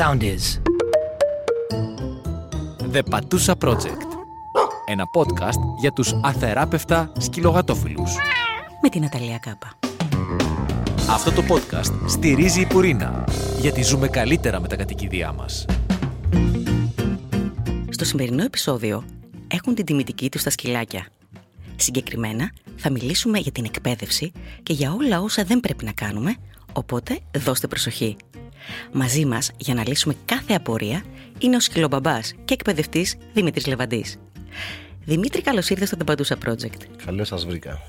sound 0.00 0.22
is. 0.22 0.44
The 2.92 3.02
Patusa 3.10 3.54
Project. 3.64 4.06
Ένα 4.86 5.04
podcast 5.16 5.78
για 5.80 5.92
τους 5.92 6.14
αθεράπευτα 6.22 7.12
σκυλογατόφιλους. 7.18 8.16
με 8.82 8.88
την 8.88 9.04
Αταλία 9.04 9.38
Κάπα. 9.38 9.78
Αυτό 11.10 11.32
το 11.32 11.42
podcast 11.48 12.08
στηρίζει 12.08 12.60
η 12.60 12.66
Πουρίνα, 12.66 13.24
γιατί 13.60 13.82
ζούμε 13.82 14.08
καλύτερα 14.08 14.60
με 14.60 14.68
τα 14.68 14.76
κατοικίδια 14.76 15.32
μας. 15.32 15.64
Στο 17.90 18.04
σημερινό 18.04 18.42
επεισόδιο 18.42 19.04
έχουν 19.48 19.74
την 19.74 19.84
τιμητική 19.84 20.28
τους 20.30 20.40
στα 20.40 20.50
σκυλάκια. 20.50 21.06
Συγκεκριμένα 21.76 22.52
θα 22.76 22.90
μιλήσουμε 22.90 23.38
για 23.38 23.52
την 23.52 23.64
εκπαίδευση 23.64 24.32
και 24.62 24.72
για 24.72 24.92
όλα 24.92 25.20
όσα 25.20 25.44
δεν 25.44 25.60
πρέπει 25.60 25.84
να 25.84 25.92
κάνουμε, 25.92 26.36
οπότε 26.72 27.18
δώστε 27.38 27.66
προσοχή. 27.66 28.16
Μαζί 28.92 29.24
μας 29.24 29.50
για 29.56 29.74
να 29.74 29.84
λύσουμε 29.86 30.14
κάθε 30.24 30.54
απορία 30.54 31.02
είναι 31.38 31.56
ο 31.56 31.60
σκυλομπαμπάς 31.60 32.34
και 32.44 32.54
εκπαιδευτής 32.54 33.16
Δημήτρης 33.32 33.66
Λεβαντής. 33.66 34.16
Δημήτρη, 35.04 35.42
καλώς 35.42 35.68
ήρθες 35.70 35.88
στο 35.88 35.96
The 36.00 36.06
Παντούσα 36.06 36.36
Project. 36.46 36.82
Καλώς 37.04 37.28
σας 37.28 37.46
βρήκα. 37.46 37.80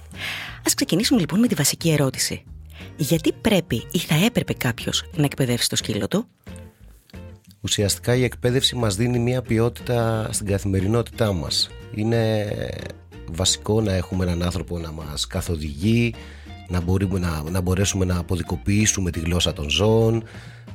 Ας 0.66 0.74
ξεκινήσουμε 0.74 1.20
λοιπόν 1.20 1.40
με 1.40 1.48
τη 1.48 1.56
βασική 1.56 1.92
ερώτηση. 1.92 2.44
Γιατί 2.96 3.34
πρέπει 3.34 3.88
ή 3.92 3.98
θα 3.98 4.16
έπρεπε 4.26 4.54
κάποιος 4.54 5.10
να 5.16 5.24
εκπαιδεύσει 5.24 5.70
το 5.70 5.76
σκύλο 5.76 6.08
του; 6.08 6.28
Ουσιαστικά 7.62 8.16
η 8.16 8.24
εκπαίδευση 8.24 8.76
μας 8.76 8.96
δίνει 8.96 9.20
μια 9.20 9.42
ποιότητα 9.42 10.30
στην 10.32 10.46
καθημερινότητά 10.46 11.34
μας. 11.34 11.70
Είναι 11.96 12.48
βασικό 13.32 13.82
να 13.82 13.94
έχουμε 13.94 14.26
έναν 14.26 14.44
άνθρωπο 14.44 14.78
να 14.78 14.92
μας 14.92 15.28
καθοδηγεί, 15.28 16.14
να, 16.68 16.82
μπορούμε 16.82 17.20
να, 17.20 17.44
να 17.50 17.62
μπορέσουμε 17.62 18.06
να 18.06 18.18
αποδικοποιήσουμε 18.18 19.12
τη 19.12 19.20
γλώσσα 19.20 19.54
των 19.54 19.70
ζώων, 19.70 20.24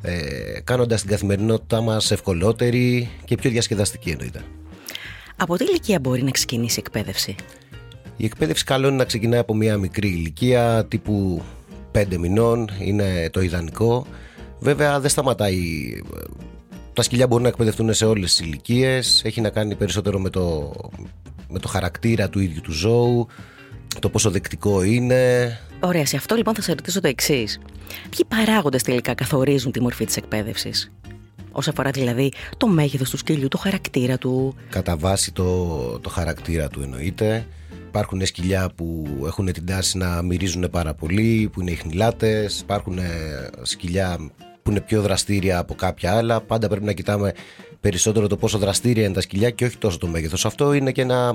ε, 0.03 0.61
κάνοντας 0.65 1.01
την 1.01 1.11
καθημερινότητά 1.11 1.81
μας 1.81 2.11
ευκολότερη 2.11 3.11
και 3.25 3.35
πιο 3.35 3.51
διασκεδαστική 3.51 4.11
εννοείται. 4.11 4.43
Από 5.37 5.57
τι 5.57 5.65
ηλικία 5.65 6.01
μπορεί 6.01 6.23
να 6.23 6.31
ξεκινήσει 6.31 6.79
η 6.79 6.83
εκπαίδευση; 6.87 7.35
Η 8.17 8.25
εκπαίδευση 8.25 8.65
καλό 8.65 8.89
είναι 8.89 8.97
να 8.97 9.05
ξεκινάει 9.05 9.39
από 9.39 9.55
μια 9.55 9.77
μικρή 9.77 10.09
ηλικία 10.09 10.87
τύπου 10.89 11.43
5 11.93 12.17
μηνών, 12.19 12.71
είναι 12.81 13.31
το 13.31 13.41
ιδανικό. 13.41 14.07
Βέβαια 14.59 15.01
δεν 15.01 15.11
σταματάει. 15.11 15.57
Τα 16.93 17.03
σκυλιά 17.03 17.27
μπορούν 17.27 17.43
να 17.43 17.49
εκπαιδευτούν 17.49 17.95
σε 17.95 18.05
όλες 18.05 18.37
τις 18.37 18.47
ηλικίες. 18.47 19.23
Έχει 19.25 19.41
να 19.41 19.51
κάνει 19.51 19.75
περισσότερο 19.75 20.19
με 20.19 20.31
το, 20.31 20.73
με 21.49 21.59
το 21.59 21.69
χαρακτήρα 21.69 22.29
του 22.29 22.41
ίδιου 22.41 22.61
του 22.61 22.73
ζώου, 22.73 23.27
το 24.01 24.09
πόσο 24.09 24.31
δεκτικό 24.31 24.83
είναι. 24.83 25.59
Ωραία, 25.81 26.07
σε 26.07 26.17
αυτό 26.17 26.35
λοιπόν 26.35 26.55
θα 26.55 26.63
σε 26.63 26.73
ρωτήσω 26.73 27.01
το 27.01 27.09
εξής. 27.09 27.59
Ποιοι 28.11 28.25
παράγοντες 28.29 28.83
τελικά 28.83 29.15
καθορίζουν 29.15 29.73
τη 29.73 29.81
μορφή 29.81 30.05
της 30.05 30.17
εκπαίδευσης, 30.17 30.91
Όσον 31.59 31.73
αφορά 31.73 31.91
δηλαδή 31.91 32.33
το 32.57 32.67
μέγεθος 32.67 33.11
του 33.11 33.17
σκυλιού, 33.17 33.49
το 33.49 33.59
χαρακτήρα 33.59 34.19
του. 34.19 34.57
Κατά 34.69 34.97
βάση 34.97 35.33
το, 35.33 35.99
το 35.99 36.09
χαρακτήρα 36.09 36.69
του 36.69 36.83
εννοείται. 36.83 37.47
Υπάρχουν 37.87 38.27
σκυλιά 38.27 38.71
που 38.75 39.05
έχουν 39.27 39.53
την 39.53 39.67
τάση 39.67 39.99
να 39.99 40.23
μυρίζουν 40.23 40.71
πάρα 40.71 40.95
πολύ, 40.95 41.51
που 41.53 41.61
είναι 41.61 41.71
ιχνηλάτες. 41.71 42.61
Υπάρχουν 42.61 42.99
σκυλιά 43.63 44.19
που 44.63 44.71
είναι 44.71 44.81
πιο 44.81 45.03
δραστήρια 45.03 45.59
από 45.59 45.75
κάποια 45.75 46.17
άλλα. 46.17 46.41
Πάντα 46.41 46.69
πρέπει 46.69 46.85
να 46.85 46.93
κοιτάμε 46.93 47.33
περισσότερο 47.81 48.27
το 48.27 48.37
πόσο 48.37 48.59
δραστήρια 48.59 49.05
είναι 49.05 49.15
τα 49.15 49.21
σκυλιά 49.21 49.51
και 49.51 49.65
όχι 49.65 49.79
τόσο 49.79 49.99
το 49.99 50.07
μέγεθος. 50.07 50.47
Αυτό 50.47 50.73
είναι 50.73 50.93
και 50.93 51.01
ένα... 51.01 51.35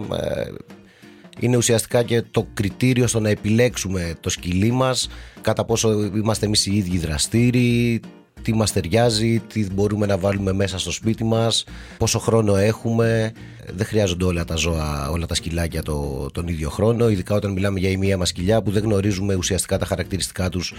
Ε, 1.40 1.46
είναι 1.46 1.58
ουσιαστικά 1.58 2.04
και 2.04 2.22
το 2.22 2.48
κριτήριο 2.54 3.08
στο 3.08 3.20
να 3.20 3.30
επιλέξουμε 3.30 4.14
το 4.20 4.30
σκυλί 4.30 4.72
μας, 4.72 5.10
κατά 5.42 5.66
πόσο 5.66 6.04
είμαστε 6.04 6.46
εμείς 6.46 6.66
οι 6.66 6.76
ίδιοι 6.76 6.98
δραστήριοι, 6.98 8.02
τι 8.44 8.53
μας 8.53 8.72
ταιριάζει, 8.72 9.39
τι 9.39 9.67
μπορούμε 9.73 10.06
να 10.06 10.17
βάλουμε 10.17 10.53
μέσα 10.53 10.80
στο 10.80 10.92
σπίτι 10.92 11.23
μας, 11.23 11.64
πόσο 11.97 12.20
χρόνο 12.20 12.56
έχουμε. 12.56 13.31
Δεν 13.75 13.86
χρειάζονται 13.86 14.25
όλα 14.25 14.45
τα 14.45 14.56
ζώα, 14.56 15.09
όλα 15.09 15.25
τα 15.25 15.36
σκυλάκια 15.36 15.83
το, 15.83 16.28
τον 16.33 16.48
ίδιο 16.48 16.70
χρόνο, 16.70 17.09
ειδικά 17.09 17.36
όταν 17.36 17.52
μιλάμε 17.52 17.80
για 17.80 17.89
η 17.89 17.98
μία 17.98 18.17
μας 18.17 18.30
σκυλιά 18.30 18.61
που 18.61 18.71
δεν 18.71 18.83
γνωρίζουμε 18.83 19.36
ουσιαστικά 19.36 19.77
τα 19.77 19.86
χαρακτηριστικά 19.86 20.49
τους 20.49 20.73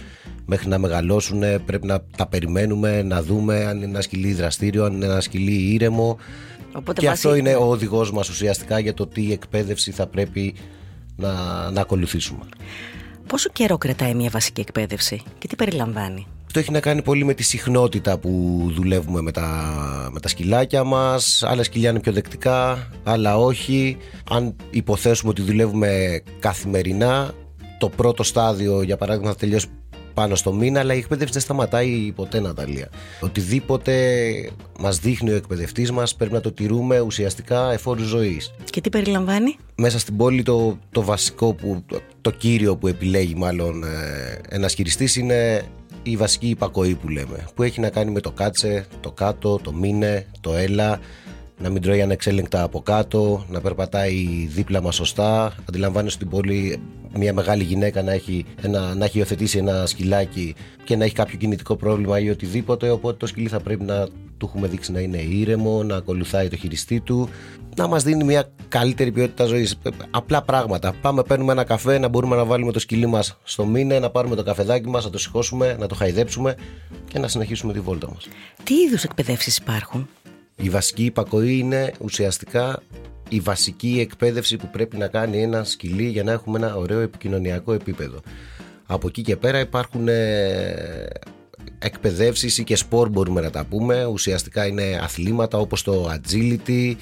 μέχρι 0.47 0.69
να 0.69 0.79
μεγαλώσουν. 0.79 1.43
Πρέπει 1.67 1.87
να 1.87 2.01
τα 2.17 2.27
περιμένουμε, 2.27 3.03
να 3.03 3.23
δούμε 3.23 3.65
αν 3.65 3.77
είναι 3.77 3.85
ένα 3.85 4.01
σκυλί 4.01 4.33
δραστήριο, 4.33 4.85
αν 4.85 4.93
είναι 4.93 5.05
ένα 5.05 5.21
σκυλί 5.21 5.73
ήρεμο. 5.73 6.19
Οπότε 6.75 7.01
και 7.01 7.07
βάσει- 7.07 7.27
αυτό 7.27 7.39
είναι 7.39 7.55
ο 7.55 7.65
οδηγός 7.71 8.13
μας 8.13 8.29
ουσιαστικά 8.29 8.79
για 8.79 8.95
το 8.95 9.07
τι 9.07 9.33
εκπαίδευση 9.33 9.91
θα 9.91 10.07
πρέπει 10.07 10.55
να, 11.17 11.33
να 11.71 11.81
ακολουθήσουμε. 11.81 12.45
Πόσο 13.27 13.51
καιρό 13.53 13.79
κρατάει 13.79 14.15
μια 14.15 14.31
βασική 14.31 14.61
εκπαίδευση 14.61 15.23
και 15.39 15.47
τι 15.47 15.57
περιλαμβάνει; 15.57 16.27
Αυτό 16.55 16.65
έχει 16.65 16.73
να 16.73 16.81
κάνει 16.81 17.03
πολύ 17.03 17.25
με 17.25 17.35
τη 17.35 17.43
συχνότητα 17.43 18.19
που 18.19 18.61
δουλεύουμε 18.75 19.21
με 19.21 19.33
τα, 19.33 19.49
με 20.13 20.21
τα 20.21 20.29
σκυλάκια 20.29 20.85
μας. 20.85 21.43
Άλλα 21.43 21.63
σκυλιά 21.63 21.91
είναι 21.91 22.01
πιο 22.01 22.13
δεκτικά, 22.13 22.89
άλλα 23.03 23.39
όχι. 23.39 23.97
Αν 24.31 24.57
υποθέσουμε 24.71 25.31
ότι 25.31 25.43
δουλεύουμε 25.43 26.23
καθημερινά, 26.39 27.35
το 27.79 27.89
πρώτο 27.89 28.23
στάδιο 28.23 28.83
για 28.83 28.97
παράδειγμα 28.97 29.31
θα 29.31 29.37
τελειώσει 29.37 29.67
πάνω 30.15 30.35
στο 30.35 30.53
μήνα, 30.53 30.81
αλλά 30.81 30.95
η 30.95 30.99
εκπαίδευση 30.99 31.33
δεν 31.33 31.43
σταματάει 31.43 32.13
ποτέ, 32.15 32.41
Ναταλία. 32.41 32.89
Οτιδήποτε 33.21 33.95
μας 34.81 34.99
δείχνει 34.99 35.31
ο 35.31 35.35
εκπαιδευτής 35.35 35.91
μας 35.91 36.17
πρέπει 36.17 36.33
να 36.33 36.41
το 36.41 36.53
τηρούμε 36.53 37.01
ουσιαστικά 37.01 37.73
εφόρου 37.73 38.03
ζωής 38.03 38.55
Και 38.71 38.81
τι 38.81 38.89
περιλαμβάνει; 38.89 39.57
μέσα 39.75 39.99
στην 39.99 40.17
πόλη 40.17 40.43
το, 40.43 40.79
το 40.91 41.03
βασικό 41.03 41.55
που, 41.55 41.83
το, 41.87 42.01
το 42.21 42.31
κύριο 42.31 42.77
που 42.77 42.87
επιλέγει 42.87 43.35
μάλλον 43.35 43.85
ε, 43.85 44.41
ένας 44.49 44.75
χειριστής 44.75 45.17
είναι 45.17 45.65
η 46.03 46.17
βασική 46.17 46.49
υπακοή 46.49 46.95
που 46.95 47.09
λέμε 47.09 47.47
που 47.55 47.63
έχει 47.63 47.81
να 47.81 47.91
κάνει 47.91 48.11
με 48.11 48.21
το 48.21 48.31
κάτσε, 48.31 48.87
το 49.01 49.11
κάτω, 49.11 49.59
το 49.63 49.73
μήνε, 49.73 50.27
το 50.41 50.55
έλα 50.55 51.01
να 51.59 51.71
μην 51.71 51.83
τρώει 51.83 52.03
ανεξέλεγκτα 52.03 52.63
από 52.63 52.81
κάτω, 52.81 53.45
να 53.49 53.61
περπατάει 53.61 54.47
δίπλα 54.51 54.83
μας 54.83 54.95
σωστά. 54.95 55.55
Αντιλαμβάνεσαι 55.69 56.15
στην 56.15 56.29
πόλη 56.29 56.81
μια 57.17 57.33
μεγάλη 57.33 57.63
γυναίκα 57.63 58.03
να 58.03 58.13
έχει, 58.13 58.45
ένα, 58.63 58.95
να 58.95 59.05
έχει 59.05 59.19
υιοθετήσει 59.19 59.59
ένα 59.59 59.87
σκυλάκι 59.87 60.55
και 60.85 60.97
να 60.97 61.05
έχει 61.05 61.15
κάποιο 61.15 61.39
κινητικό 61.39 61.77
πρόβλημα 61.77 62.21
ή 62.21 62.31
οτιδήποτε. 62.31 62.91
Οπότε 62.91 63.17
το 63.17 63.27
σκυλί 63.27 63.49
θα 63.49 63.61
πρέπει 63.61 63.85
να 63.85 64.07
του 64.39 64.49
έχουμε 64.49 64.69
δείξει 64.69 64.93
να 64.93 65.01
είναι 65.01 65.19
ήρεμο, 65.19 65.83
να 65.83 65.97
ακολουθάει 65.97 66.49
το 66.49 66.57
χειριστή 66.57 67.01
του, 67.01 67.29
να 67.77 67.87
μας 67.87 68.03
δίνει 68.03 68.25
μια 68.25 68.53
καλύτερη 68.69 69.13
ποιότητα 69.13 69.45
ζωής. 69.45 69.79
Απλά 70.11 70.43
πράγματα. 70.43 70.93
Πάμε, 71.01 71.23
παίρνουμε 71.23 71.53
ένα 71.53 71.65
καφέ, 71.65 71.99
να 71.99 72.09
μπορούμε 72.09 72.37
να 72.37 72.45
βάλουμε 72.45 72.73
το 72.73 72.79
σκυλί 72.79 73.07
μας 73.07 73.39
στο 73.43 73.65
μήνε, 73.65 73.99
να 73.99 74.11
πάρουμε 74.11 74.35
το 74.35 74.43
καφεδάκι 74.43 74.89
μας, 74.89 75.05
να 75.05 75.11
το 75.11 75.19
σηκώσουμε, 75.19 75.77
να 75.79 75.87
το 75.87 75.95
χαϊδέψουμε 75.95 76.55
και 77.09 77.19
να 77.19 77.29
συνεχίσουμε 77.29 77.73
τη 77.73 77.81
βόλτα 77.81 78.09
μας. 78.13 78.29
Τι 78.65 78.75
είδους 78.75 79.05
εκπαιδεύσεις 79.05 79.57
υπάρχουν; 79.57 80.09
Η 80.57 80.71
βασική 80.71 81.05
υπακοή 81.05 81.59
είναι 81.59 81.93
ουσιαστικά 82.01 82.83
η 83.33 83.41
βασική 83.41 83.99
εκπαίδευση 84.01 84.57
που 84.57 84.69
πρέπει 84.73 84.97
να 84.97 85.07
κάνει 85.07 85.43
ένα 85.43 85.65
σκυλί 85.65 86.09
για 86.09 86.23
να 86.23 86.33
έχουμε 86.33 86.59
ένα 86.59 86.77
ωραίο 86.77 87.01
επικοινωνιακό 87.01 87.73
επίπεδο. 87.73 88.21
Από 88.87 89.09
εκεί 89.09 89.23
και 89.23 89.37
πέρα 89.37 89.61
υπάρχουν 89.61 90.09
ε, 90.09 91.07
εκπαιδεύσεις 91.79 92.59
ή 92.59 92.65
και 92.65 92.77
σπορ 92.77 93.09
μπορούμε 93.09 93.41
να 93.41 93.51
τα 93.51 93.65
πούμε. 93.65 94.05
Ουσιαστικά 94.05 94.67
είναι 94.67 95.01
αθλήματα 95.03 95.59
όπως 95.59 95.83
το 95.83 96.11
agility 96.13 96.95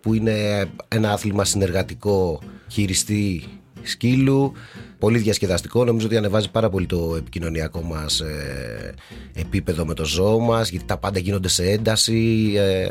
που 0.00 0.14
είναι 0.14 0.66
ένα 0.88 1.12
άθλημα 1.12 1.44
συνεργατικό 1.44 2.40
χειριστή 2.68 3.44
σκύλου 3.82 4.52
πολύ 4.98 5.18
διασκεδαστικό 5.18 5.84
νομίζω 5.84 6.06
ότι 6.06 6.16
ανεβάζει 6.16 6.50
πάρα 6.50 6.68
πολύ 6.70 6.86
το 6.86 7.14
επικοινωνιακό 7.16 7.82
μας 7.82 8.20
ε, 8.20 8.94
επίπεδο 9.34 9.86
με 9.86 9.94
το 9.94 10.04
ζώο 10.04 10.38
μας 10.38 10.70
γιατί 10.70 10.84
τα 10.84 10.98
πάντα 10.98 11.18
γίνονται 11.18 11.48
σε 11.48 11.70
ένταση 11.70 12.52
ε, 12.56 12.86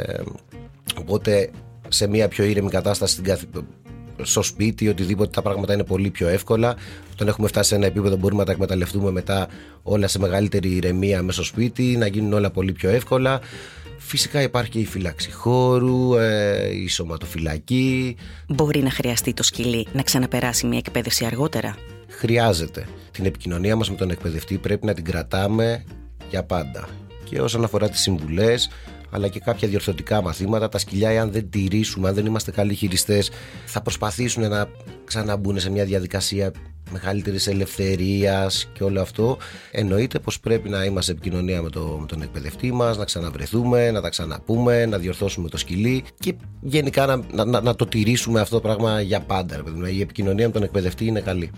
οπότε 1.00 1.50
σε 1.92 2.08
μια 2.08 2.28
πιο 2.28 2.44
ήρεμη 2.44 2.70
κατάσταση 2.70 3.14
στην 3.14 3.24
καθ- 3.24 3.46
στο 4.22 4.42
σπίτι, 4.42 4.88
οτιδήποτε 4.88 5.30
τα 5.30 5.42
πράγματα 5.42 5.74
είναι 5.74 5.84
πολύ 5.84 6.10
πιο 6.10 6.28
εύκολα. 6.28 6.76
Όταν 7.12 7.28
έχουμε 7.28 7.48
φτάσει 7.48 7.70
σε 7.70 7.76
ένα 7.76 7.86
επίπεδο 7.86 8.16
μπορούμε 8.16 8.40
να 8.40 8.46
τα 8.46 8.52
εκμεταλλευτούμε 8.52 9.12
μετά 9.12 9.48
όλα 9.84 10.08
σε 10.08 10.20
μεγαλύτερη 10.20 10.70
ηρεμία 10.70 11.22
μέσα 11.22 11.44
στο 11.44 11.54
σπίτι, 11.54 11.84
να 11.84 12.08
γίνουν 12.08 12.34
όλα 12.34 12.50
πολύ 12.52 12.72
πιο 12.72 12.90
εύκολα. 12.90 13.40
Φυσικά 13.98 14.42
υπάρχει 14.42 14.70
και 14.70 14.80
η 14.80 14.86
φύλαξη 14.86 15.32
χώρου, 15.32 16.16
ε, 16.16 16.70
η 16.76 16.88
σωματοφυλακή. 16.88 18.16
Μπορεί 18.48 18.82
να 18.82 18.92
χρειαστεί 18.92 19.34
το 19.34 19.44
σκυλί 19.44 19.88
να 19.94 20.02
ξαναπεράσει 20.02 20.68
μια 20.68 20.78
εκπαίδευση 20.78 21.26
αργότερα; 21.26 21.76
Χρειάζεται. 22.08 22.88
Την 23.12 23.26
επικοινωνία 23.26 23.76
μας 23.76 23.90
με 23.90 23.96
τον 23.96 24.10
εκπαιδευτή 24.10 24.58
πρέπει 24.58 24.86
να 24.86 24.94
την 24.94 25.04
κρατάμε 25.04 25.84
για 26.30 26.44
πάντα. 26.44 26.88
Και 27.24 27.42
όσον 27.42 27.64
αφορά 27.64 27.90
τις 27.90 28.02
συμβουλές, 28.02 28.70
αλλά 29.12 29.28
και 29.28 29.40
κάποια 29.40 29.68
διορθωτικά 29.68 30.22
μαθήματα, 30.22 30.70
τα 30.70 30.78
σκυλιά, 30.78 31.10
εάν 31.10 31.32
δεν 31.32 31.50
τηρήσουμε, 31.50 32.08
αν 32.08 32.14
δεν 32.14 32.26
είμαστε 32.26 32.52
καλοί 32.52 32.74
χειριστές, 32.74 33.32
θα 33.66 33.82
προσπαθήσουν 33.82 34.50
να 34.50 34.68
ξαναμπούν 35.06 35.60
σε 35.60 35.70
μια 35.70 35.86
διαδικασία 35.86 36.52
μεγαλύτερης 36.92 37.48
ελευθερίας 37.48 38.70
και 38.74 38.84
όλο 38.84 39.02
αυτό. 39.02 39.38
Εννοείται 39.72 40.20
πως 40.20 40.40
πρέπει 40.40 40.70
να 40.70 40.84
είμαστε 40.84 41.02
σε 41.02 41.12
επικοινωνία 41.12 41.62
με, 41.62 41.70
το, 41.70 41.98
με 42.00 42.06
τον 42.06 42.22
εκπαιδευτή 42.22 42.72
μας, 42.72 42.98
να 42.98 43.06
ξαναβρεθούμε, 43.06 43.92
να 43.92 44.02
τα 44.02 44.10
ξαναπούμε, 44.10 44.86
να 44.86 44.98
διορθώσουμε 44.98 45.50
το 45.50 45.58
σκυλί 45.58 46.04
και 46.20 46.36
γενικά 46.62 47.06
να, 47.06 47.22
να, 47.32 47.46
να, 47.46 47.62
να 47.62 47.76
το 47.76 47.86
τηρήσουμε 47.86 48.40
αυτό 48.40 48.56
το 48.56 48.62
πράγμα 48.62 49.02
για 49.02 49.20
πάντα. 49.20 49.56
ρε 49.56 49.64
παιδί 49.64 49.78
μου. 49.78 49.86
Η 49.86 50.02
επικοινωνία 50.02 50.46
με 50.46 50.54
τον 50.54 50.64
εκπαιδευτή 50.64 51.06
είναι 51.06 51.20
καλή. 51.22 51.52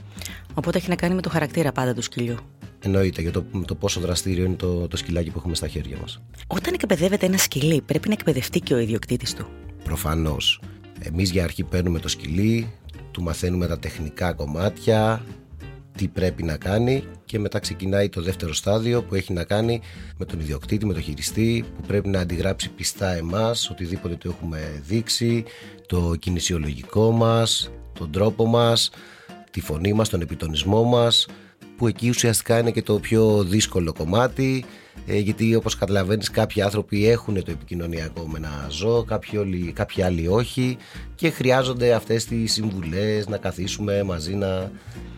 Οπότε 0.53 0.77
έχει 0.77 0.89
να 0.89 0.95
κάνει 0.95 1.15
με 1.15 1.21
το 1.21 1.29
χαρακτήρα 1.29 1.71
πάντα 1.71 1.93
του 1.93 2.01
σκυλιού. 2.01 2.37
Εννοείται 2.85 3.21
για 3.21 3.31
το, 3.31 3.45
το 3.65 3.75
πόσο 3.75 3.99
δραστήριο 3.99 4.45
είναι 4.45 4.55
το, 4.55 4.87
το 4.87 4.97
σκυλάκι 4.97 5.29
που 5.29 5.37
έχουμε 5.37 5.55
στα 5.55 5.67
χέρια 5.67 5.97
μας. 6.01 6.21
Όταν 6.47 6.73
εκπαιδεύεται 6.73 7.25
ένα 7.25 7.37
σκυλί, 7.37 7.81
πρέπει 7.81 8.07
να 8.07 8.13
εκπαιδευτεί 8.13 8.59
και 8.59 8.73
ο 8.73 8.77
ιδιοκτήτης 8.77 9.33
του. 9.33 9.47
Προφανώς. 9.83 10.61
Εμείς 10.99 11.31
για 11.31 11.43
αρχή 11.43 11.63
παίρνουμε 11.63 11.99
το 11.99 12.07
σκυλί, 12.07 12.73
του 13.11 13.21
μαθαίνουμε 13.21 13.67
τα 13.67 13.79
τεχνικά 13.79 14.33
κομμάτια, 14.33 15.25
τι 15.97 16.07
πρέπει 16.07 16.43
να 16.43 16.57
κάνει 16.57 17.03
και 17.25 17.39
μετά 17.39 17.59
ξεκινάει 17.59 18.09
το 18.09 18.21
δεύτερο 18.21 18.53
στάδιο 18.53 19.03
που 19.03 19.15
έχει 19.15 19.33
να 19.33 19.43
κάνει 19.43 19.81
με 20.17 20.25
τον 20.25 20.39
ιδιοκτήτη, 20.39 20.85
με 20.85 20.93
τον 20.93 21.01
χειριστή 21.01 21.65
που 21.75 21.81
πρέπει 21.87 22.09
να 22.09 22.19
αντιγράψει 22.19 22.69
πιστά 22.69 23.13
εμάς, 23.13 23.69
οτιδήποτε 23.69 24.15
του 24.15 24.29
έχουμε 24.29 24.81
δείξει, 24.87 25.43
το 25.85 26.15
κινησιολογικό 26.19 27.11
μας, 27.11 27.71
τον 27.93 28.11
τρόπο 28.11 28.45
μας, 28.45 28.89
τη 29.51 29.61
φωνή 29.61 29.93
μας, 29.93 30.09
τον 30.09 30.21
επιτονισμό 30.21 30.83
μας 30.83 31.27
που 31.83 31.89
εκεί 31.89 32.09
ουσιαστικά 32.09 32.59
είναι 32.59 32.71
και 32.71 32.81
το 32.81 32.99
πιο 32.99 33.43
δύσκολο 33.43 33.93
κομμάτι 33.93 34.65
ε, 35.05 35.17
γιατί 35.17 35.55
όπως 35.55 35.75
καταλαβαίνεις 35.75 36.29
κάποιοι 36.29 36.61
άνθρωποι 36.61 37.07
έχουν 37.07 37.33
το 37.33 37.51
επικοινωνιακό 37.51 38.27
με 38.27 38.37
ένα 38.37 38.67
ζώο 38.69 39.03
κάποιοι, 39.03 39.39
όλοι, 39.41 39.71
κάποιοι 39.71 40.03
άλλοι 40.03 40.27
όχι 40.27 40.77
και 41.15 41.29
χρειάζονται 41.29 41.93
αυτές 41.93 42.25
τις 42.25 42.53
συμβουλές 42.53 43.27
να 43.27 43.37
καθίσουμε 43.37 44.03
μαζί 44.03 44.33
να, 44.35 44.71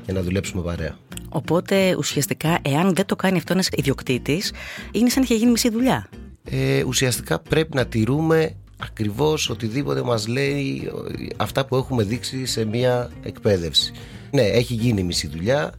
και 0.05 0.11
να 0.11 0.21
δουλέψουμε 0.21 0.61
παρέα. 0.61 0.97
Οπότε 1.29 1.95
ουσιαστικά 1.97 2.59
εάν 2.61 2.95
δεν 2.95 3.05
το 3.05 3.15
κάνει 3.15 3.37
αυτός 3.37 3.53
ένας 3.53 3.69
ιδιοκτήτης 3.71 4.53
είναι 4.91 5.09
σαν 5.09 5.19
να 5.19 5.25
είχε 5.29 5.35
γίνει 5.35 5.51
μισή 5.51 5.69
δουλειά. 5.69 6.09
Ε, 6.43 6.83
ουσιαστικά 6.83 7.39
πρέπει 7.39 7.75
να 7.75 7.85
τηρούμε 7.85 8.55
ακριβώς 8.77 9.49
οτιδήποτε 9.49 10.03
μας 10.03 10.27
λέει 10.27 10.91
αυτά 11.37 11.65
που 11.65 11.75
έχουμε 11.75 12.03
δείξει 12.03 12.45
σε 12.45 12.65
μια 12.65 13.11
εκπαίδευση. 13.23 13.93
Ναι, 14.31 14.41
έχει 14.41 14.73
γίνει 14.73 15.03
μισή 15.03 15.27
δουλειά, 15.27 15.73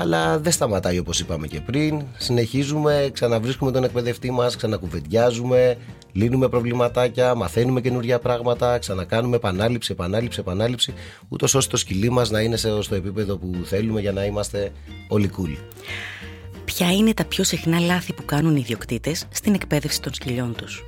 αλλά 0.00 0.38
δεν 0.38 0.52
σταματάει 0.52 0.98
όπως 0.98 1.20
είπαμε 1.20 1.46
και 1.46 1.60
πριν. 1.60 2.02
Συνεχίζουμε, 2.16 3.10
ξαναβρίσκουμε 3.12 3.70
τον 3.70 3.84
εκπαιδευτή 3.84 4.30
μας, 4.30 4.56
ξανακουβεντιάζουμε, 4.56 5.76
λύνουμε 6.12 6.48
προβληματάκια, 6.48 7.34
μαθαίνουμε 7.34 7.80
καινούργια 7.80 8.18
πράγματα, 8.18 8.78
ξανακάνουμε 8.78 9.36
επανάληψη, 9.36 9.92
επανάληψη, 9.92 10.40
επανάληψη, 10.40 10.94
ούτως 11.28 11.54
ώστε 11.54 11.70
το 11.70 11.76
σκυλί 11.76 12.10
μας 12.10 12.30
να 12.30 12.40
είναι 12.40 12.56
στο 12.56 12.94
επίπεδο 12.94 13.36
που 13.36 13.50
θέλουμε 13.64 14.00
για 14.00 14.12
να 14.12 14.24
είμαστε 14.24 14.72
όλοι 15.08 15.30
cool. 15.36 15.56
Ποια 16.64 16.92
είναι 16.92 17.14
τα 17.14 17.24
πιο 17.24 17.44
συχνά 17.44 17.80
λάθη 17.80 18.12
που 18.12 18.24
κάνουν 18.24 18.56
οι 18.56 18.60
ιδιοκτήτες 18.62 19.26
στην 19.30 19.54
εκπαίδευση 19.54 20.00
των 20.02 20.14
σκυλιών 20.14 20.54
τους; 20.54 20.84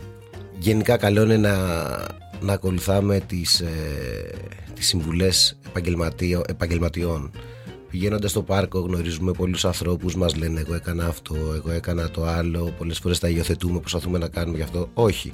Γενικά 0.58 0.96
καλό 0.96 1.22
είναι 1.22 1.36
να, 1.36 1.56
να 2.40 2.52
ακολουθάμε 2.52 3.20
τις, 3.20 3.60
ε, 3.60 3.68
τις 4.74 4.86
συμβουλές 4.86 5.58
επαγγελματιών 6.46 7.30
Πηγαίνοντας 7.92 8.30
στο 8.30 8.42
πάρκο, 8.42 8.78
γνωρίζουμε 8.80 9.32
πολλούς 9.32 9.64
ανθρώπους, 9.64 10.16
μας 10.16 10.36
λένε 10.36 10.60
Εγώ 10.60 10.74
έκανα 10.74 11.06
αυτό, 11.06 11.34
εγώ 11.54 11.70
έκανα 11.70 12.10
το 12.10 12.24
άλλο. 12.24 12.72
Πολλές 12.78 12.98
φορές 12.98 13.18
τα 13.18 13.28
υιοθετούμε, 13.28 13.80
προσπαθούμε 13.80 14.18
να 14.18 14.28
κάνουμε 14.28 14.56
γι' 14.56 14.62
αυτό. 14.62 14.88
Όχι. 14.94 15.32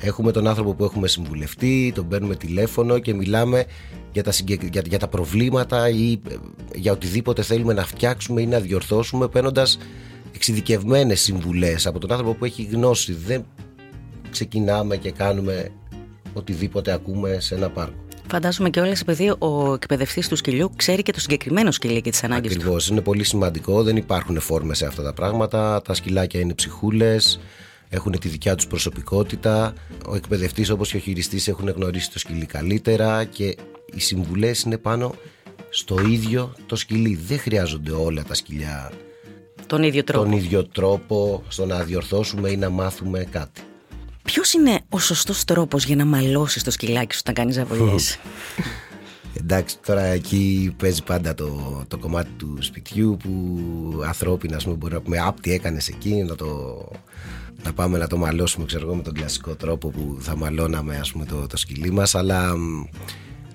Έχουμε 0.00 0.32
τον 0.32 0.46
άνθρωπο 0.46 0.74
που 0.74 0.84
έχουμε 0.84 1.08
συμβουλευτεί, 1.08 1.92
τον 1.94 2.08
παίρνουμε 2.08 2.36
τηλέφωνο 2.36 2.98
και 2.98 3.14
μιλάμε 3.14 3.64
για 4.12 4.22
τα, 4.22 4.32
για, 4.46 4.82
για 4.84 4.98
τα 4.98 5.08
προβλήματα 5.08 5.88
ή 5.88 6.12
ε, 6.12 6.34
για 6.74 6.92
οτιδήποτε 6.92 7.42
θέλουμε 7.42 7.72
να 7.72 7.84
φτιάξουμε 7.84 8.40
ή 8.40 8.46
να 8.46 8.60
διορθώσουμε 8.60 9.28
παίρνοντας 9.28 9.78
εξειδικευμένες 10.34 11.20
συμβουλές 11.20 11.86
από 11.86 11.98
τον 11.98 12.12
άνθρωπο 12.12 12.34
που 12.34 12.44
έχει 12.44 12.62
γνώση. 12.62 13.12
Δεν 13.12 13.44
ξεκινάμε 14.30 14.96
και 14.96 15.10
κάνουμε 15.10 15.70
οτιδήποτε 16.32 16.92
ακούμε 16.92 17.36
σε 17.40 17.54
ένα 17.54 17.70
πάρκο. 17.70 18.03
Φαντάζομαι 18.28 18.70
και 18.70 18.80
όλες 18.80 19.00
επειδή 19.00 19.34
ο 19.38 19.72
εκπαιδευτής 19.74 20.28
του 20.28 20.36
σκυλιού 20.36 20.72
ξέρει 20.76 21.02
και 21.02 21.12
το 21.12 21.20
συγκεκριμένο 21.20 21.70
σκυλί 21.70 22.00
και 22.00 22.10
τις 22.10 22.24
ανάγκες 22.24 22.52
του. 22.52 22.58
Ακριβώς. 22.58 22.88
Είναι 22.88 23.00
πολύ 23.00 23.24
σημαντικό. 23.24 23.82
Δεν 23.82 23.96
υπάρχουν 23.96 24.40
φόρμες 24.40 24.78
σε 24.78 24.86
αυτά 24.86 25.02
τα 25.02 25.12
πράγματα. 25.12 25.82
Τα 25.82 25.94
σκυλάκια 25.94 26.40
είναι 26.40 26.54
ψυχούλες. 26.54 27.40
Έχουν 27.88 28.18
τη 28.18 28.28
δικιά 28.28 28.54
τους 28.54 28.66
προσωπικότητα. 28.66 29.72
Ο 30.06 30.16
εκπαιδευτής 30.16 30.70
όπως 30.70 30.90
και 30.90 30.96
ο 30.96 31.00
χειριστής 31.00 31.48
έχουν 31.48 31.68
γνωρίσει 31.68 32.10
το 32.10 32.18
σκυλί 32.18 32.46
καλύτερα 32.46 33.24
και 33.24 33.56
οι 33.94 34.00
συμβουλές 34.00 34.62
είναι 34.62 34.78
πάνω 34.78 35.14
στο 35.70 35.96
ίδιο 36.08 36.54
το 36.66 36.76
σκυλί. 36.76 37.18
Δεν 37.26 37.38
χρειάζονται 37.38 37.90
όλα 37.90 38.24
τα 38.24 38.34
σκυλιά 38.34 38.92
τον 39.66 39.82
ίδιο 39.82 40.04
τρόπο, 40.04 40.24
τον 40.24 40.32
ίδιο 40.32 40.64
τρόπο 40.64 41.42
στο 41.48 41.66
να 41.66 41.82
διορθώσουμε 41.82 42.50
ή 42.50 42.56
να 42.56 42.70
μάθουμε 42.70 43.26
κάτι. 43.30 43.62
Ποιος 44.24 44.52
είναι 44.52 44.80
ο 44.88 44.98
σωστός 44.98 45.44
τρόπος 45.44 45.84
για 45.84 45.96
να 45.96 46.04
μαλώσεις 46.04 46.62
το 46.62 46.70
σκυλάκι 46.70 47.14
σου 47.14 47.20
όταν 47.22 47.34
κάνεις 47.34 47.58
αβολιέ. 47.58 47.94
Εντάξει, 49.40 49.76
τώρα 49.86 50.02
εκεί 50.02 50.74
παίζει 50.76 51.02
πάντα 51.02 51.34
το, 51.34 51.82
το 51.88 51.98
κομμάτι 51.98 52.30
του 52.36 52.58
σπιτιού 52.60 53.16
που 53.22 54.02
ανθρώπινα 54.06 54.60
πούμε, 54.64 54.74
μπορεί 54.74 54.94
να 54.94 55.00
πούμε 55.00 55.18
«Απ, 55.18 55.40
τι 55.40 55.52
έκανες 55.52 55.88
εκεί, 55.88 56.14
να, 56.14 56.34
το, 56.34 56.46
να 57.62 57.72
πάμε 57.72 57.98
να 57.98 58.06
το 58.06 58.16
μαλώσουμε 58.16 58.66
ξέρω 58.66 58.86
εγώ, 58.86 58.94
με 58.94 59.02
τον 59.02 59.14
κλασικό 59.14 59.54
τρόπο 59.54 59.88
που 59.88 60.16
θα 60.20 60.36
μαλώναμε 60.36 60.96
ας 60.96 61.12
πούμε, 61.12 61.24
το, 61.24 61.46
το 61.46 61.56
σκυλί 61.56 61.90
μας 61.90 62.14
αλλά 62.14 62.52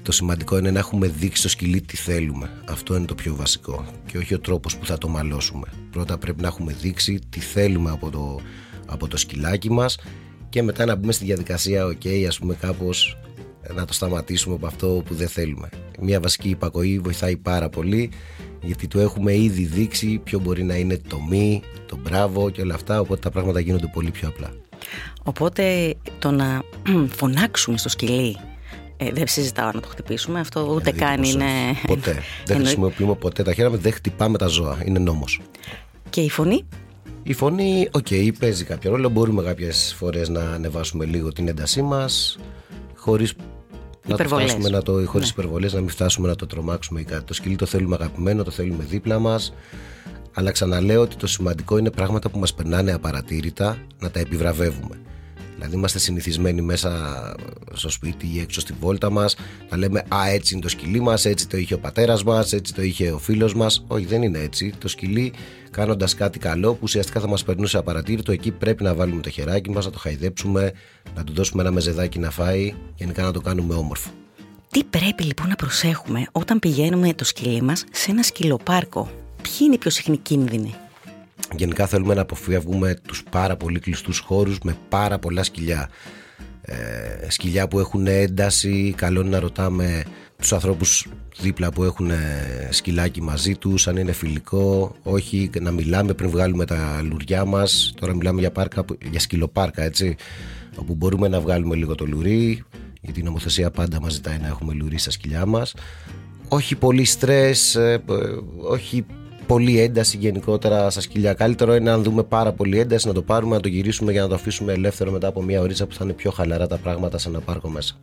το 0.01 0.12
σημαντικό 0.12 0.57
είναι 0.57 0.72
να 0.72 0.80
έχουμε 0.80 1.07
δείξει 1.07 1.39
στο 1.39 1.50
σκυλί 1.50 1.81
τι 1.81 1.98
θέλουμε. 1.98 2.50
Αυτό 2.69 2.95
είναι 2.95 3.06
το 3.06 3.15
πιο 3.15 3.36
βασικό 3.36 3.86
και 4.06 4.18
όχι 4.18 4.33
ο 4.33 4.39
τρόπος 4.39 4.77
που 4.77 4.86
θα 4.86 4.98
το 4.98 5.07
μαλώσουμε. 5.07 5.68
Πρώτα 5.92 6.18
πρέπει 6.18 6.42
να 6.42 6.48
έχουμε 6.48 6.75
δείξει 6.81 7.19
τι 7.30 7.39
θέλουμε 7.39 7.92
από 7.92 8.10
το, 8.10 8.39
από 8.86 9.07
το 9.07 9.18
σκυλάκι 9.18 9.72
μας 9.72 9.98
και 10.50 10.63
μετά 10.63 10.86
να 10.86 10.96
μπούμε 10.96 11.12
στη 11.12 11.25
διαδικασία, 11.25 11.86
ok, 11.86 12.25
ας 12.28 12.40
πούμε 12.40 12.54
κάπως 12.54 13.18
να 13.74 13.86
το 13.86 13.94
σταματήσουμε 13.94 14.56
από 14.56 14.66
αυτό 14.66 15.04
που 15.06 15.13
δεν 15.13 15.28
θέλουμε. 15.28 15.69
Μια 16.00 16.19
βασική 16.19 16.50
υπακοή 16.50 17.00
βοηθάει 17.00 17.38
πάρα 17.38 17.69
πολύ 17.69 18.10
γιατί 18.62 18.88
του 18.88 19.00
έχουμε 19.00 19.36
ήδη 19.36 19.63
δείξει 19.63 20.22
ποιο 20.24 20.40
μπορεί 20.40 20.63
να 20.63 20.75
είναι 20.75 21.01
το 21.07 21.22
μη, 21.30 21.62
το 21.86 21.98
μπράβο 22.01 22.50
και 22.50 22.62
όλα 22.62 22.74
αυτά, 22.74 23.00
οπότε 23.00 23.22
τα 23.22 23.30
πράγματα 23.30 23.60
γίνονται 23.60 23.90
πολύ 23.94 24.12
πιο 24.12 24.28
απλά. 24.28 24.54
Οπότε 25.24 25.96
το 26.19 26.31
να 26.31 26.62
φωνάξουμε 27.19 27.78
στο 27.78 27.90
σκυλί 27.90 28.38
ε, 28.98 29.12
δεν 29.12 29.28
συζητάω 29.28 29.72
να 29.74 29.80
το 29.80 29.88
χτυπήσουμε. 29.88 30.40
Αυτό 30.40 30.74
ούτε 30.75 30.92
καν 30.92 31.24
είναι. 31.24 31.46
Ποτέ. 31.88 32.22
δεν 32.46 32.57
χρησιμοποιούμε 32.60 33.16
ποτέ 33.16 33.44
τα 33.44 33.54
χέρια 33.54 33.69
μα, 33.69 33.78
δεν 33.78 33.92
χτυπάμε 33.92 34.38
τα 34.38 34.48
ζώα. 34.48 34.78
Είναι 34.86 35.00
νόμος. 35.00 35.42
Και 36.10 36.22
η 36.22 36.30
φωνή; 36.30 36.66
Η 37.29 37.33
φωνή, 37.33 37.87
OK, 37.91 38.06
okay, 38.09 38.31
παίζει 38.39 38.63
κάποιο 38.63 38.91
ρόλο. 38.91 39.09
Μπορούμε 39.09 39.43
κάποιες 39.43 39.93
φορές 39.97 40.29
να 40.29 40.41
ανεβάσουμε 40.41 41.05
λίγο 41.05 41.33
την 41.33 41.47
έντασή 41.47 41.81
μας, 41.81 42.39
χωρίς 42.95 43.33
να 44.07 44.17
το 44.17 44.23
φτάσουμε 44.23 44.69
να 44.69 44.81
το, 44.81 44.91
χωρίς 44.91 45.27
ναι. 45.27 45.33
υπερβολές, 45.37 45.73
να 45.73 45.79
μην 45.79 45.89
φτάσουμε 45.89 46.27
να 46.27 46.35
το 46.35 46.47
τρομάξουμε 46.47 46.99
ή 46.99 47.03
κάτι. 47.03 47.23
Το 47.23 47.33
σκυλί 47.33 47.55
το 47.55 47.65
θέλουμε 47.65 47.95
αγαπημένο, 47.95 48.43
το 48.43 48.51
θέλουμε 48.51 48.83
δίπλα 48.83 49.19
μας. 49.19 49.53
Αλλά 50.33 50.51
ξαναλέω 50.51 51.01
ότι 51.01 51.15
το 51.15 51.27
σημαντικό 51.27 51.77
είναι 51.77 51.91
πράγματα 51.91 52.29
που 52.29 52.39
μας 52.39 52.53
περνάνε 52.53 52.91
απαρατήρητα 52.91 53.77
να 53.99 54.11
τα 54.11 54.19
επιβραβεύουμε. 54.19 54.95
Δηλαδή 55.59 55.77
είμαστε 55.77 56.00
συνηθισμένοι 56.00 56.61
μέσα 56.61 56.91
στο 57.74 57.89
σπίτι 57.89 58.27
ή 58.34 58.39
έξω 58.39 58.60
στη 58.60 58.74
βόλτα 58.79 59.10
μας 59.10 59.36
να 59.69 59.77
λέμε 59.77 60.03
«Α, 60.07 60.29
έτσι 60.29 60.53
είναι 60.53 60.63
το 60.63 60.69
σκυλί 60.69 61.00
μας, 61.00 61.25
έτσι 61.25 61.48
το 61.48 61.57
είχε 61.57 61.74
ο 61.74 61.79
πατέρας 61.79 62.24
μας, 62.24 62.53
έτσι 62.53 62.74
το 62.74 62.81
είχε 62.81 63.12
ο 63.12 63.17
φίλος 63.17 63.55
μας». 63.55 63.84
Όχι, 63.88 64.05
δεν 64.05 64.22
είναι 64.22 64.39
έτσι. 64.39 64.74
Το 64.77 64.88
σκυλί 64.88 65.34
κάνοντας 65.72 66.15
κάτι 66.15 66.39
καλό 66.39 66.72
που 66.72 66.79
ουσιαστικά 66.81 67.19
θα 67.19 67.27
μας 67.27 67.43
περνούσε 67.43 67.77
απαρατήρητο, 67.77 68.31
εκεί 68.31 68.51
πρέπει 68.51 68.84
να 68.84 68.93
βάλουμε 68.93 69.22
το 69.22 69.29
χεράκι 69.29 69.69
μας, 69.69 69.86
να 69.86 69.91
το 69.91 69.98
χαϊδέψουμε, 69.98 70.72
να 71.15 71.24
του 71.24 71.34
δώσουμε 71.34 71.62
ένα 71.62 71.72
μεζεδάκι 71.72 72.19
να 72.19 72.29
φάει, 72.29 72.74
γενικά 72.95 73.24
να 73.24 73.31
το 73.31 73.41
κάνουμε 73.41 73.74
όμορφο. 73.74 74.10
Τι 74.72 74.84
πρέπει 74.84 75.24
λοιπόν 75.24 75.48
να 75.48 75.55
προσέχουμε 75.55 76.27
όταν 76.31 76.60
πηγαίνουμε 76.60 77.13
το 77.13 77.24
σκυλί 77.24 77.62
μας 77.62 77.84
σε 77.91 78.12
ένα 78.12 78.24
σκυλοπάρκο; 78.24 79.10
Ποιοι 79.41 79.57
είναι 79.60 79.74
οι 79.74 79.77
πιο 79.77 79.89
συχνοί 79.89 80.17
κίνδυνοι; 80.17 80.75
Γενικά 81.56 81.88
θέλουμε 81.88 82.13
να 82.13 82.22
αποφύγουμε 82.22 82.96
τους 83.08 83.24
πάρα 83.32 83.56
πολύ 83.56 83.79
κλειστούς 83.79 84.20
χώρους 84.20 84.60
με 84.63 84.77
πάρα 84.89 85.20
πολλά 85.20 85.44
σκυλιά. 85.44 85.89
Ε, 86.62 87.29
σκυλιά 87.29 87.68
που 87.68 87.79
έχουν 87.79 88.08
ένταση, 88.08 88.94
καλό 88.98 89.22
είναι 89.22 89.29
να 89.29 89.39
ρωτάμε 89.39 90.03
τους 90.38 90.53
ανθρώπους 90.53 91.08
δίπλα 91.41 91.72
που 91.72 91.84
έχουν 91.84 92.12
σκυλάκι 92.70 93.22
μαζί 93.22 93.56
τους 93.56 93.88
αν 93.88 93.98
είναι 93.98 94.12
φιλικό, 94.12 94.96
όχι 95.03 95.50
να 95.62 95.72
μιλάμε 95.72 96.13
πριν 96.13 96.29
βγάλουμε 96.29 96.65
τα 96.65 97.01
λουριά 97.01 97.46
μας. 97.46 97.94
Τώρα 98.00 98.15
μιλάμε 98.15 98.39
για, 98.39 98.51
πάρκα, 98.51 98.86
για 99.12 99.20
σκυλοπάρκα 99.20 99.84
έτσι 99.84 100.15
όπου 100.75 100.96
μπορούμε 100.96 101.27
να 101.27 101.39
βγάλουμε 101.39 101.75
λίγο 101.75 101.96
το 101.96 102.06
λουρί 102.06 102.63
γιατί 103.01 103.20
η 103.20 103.24
νομοθεσία 103.24 103.72
πάντα 103.72 104.01
μας 104.01 104.13
ζητάει 104.13 104.38
να 104.38 104.48
έχουμε 104.48 104.74
λουρί 104.74 104.98
στα 104.98 105.12
σκυλιά 105.12 105.46
μας. 105.46 105.74
Όχι 106.48 106.75
πολύ 106.75 107.06
στρες, 107.06 107.75
ε, 107.75 108.03
όχι 108.58 109.06
πολύ 109.50 109.79
ένταση 109.79 110.18
γενικότερα 110.18 110.89
στα 110.89 111.01
σκυλιά. 111.01 111.34
Καλύτερο 111.34 111.75
είναι 111.75 111.89
αν 111.89 112.03
δούμε 112.03 112.24
πάρα 112.24 112.51
πολύ 112.51 112.79
ένταση 112.79 113.08
να 113.08 113.13
το 113.13 113.22
πάρουμε, 113.22 113.56
να 113.56 113.62
το 113.62 113.68
γυρίσουμε 113.68 114.12
για 114.12 114.22
να 114.22 114.27
το 114.27 114.36
αφήσουμε 114.36 114.74
ελεύθερο 114.74 115.12
μετά 115.12 115.27
από 115.27 115.41
μια 115.41 115.62
ωρίτσα 115.62 115.86
που 115.86 115.94
θα 115.94 116.03
είναι 116.03 116.13
πιο 116.13 116.32
χαλαρά 116.32 116.68
τα 116.68 116.77
πράγματα 116.77 117.18
σε 117.18 117.29
ένα 117.29 117.39
πάρκο 117.39 117.70
μέσα. 117.70 117.96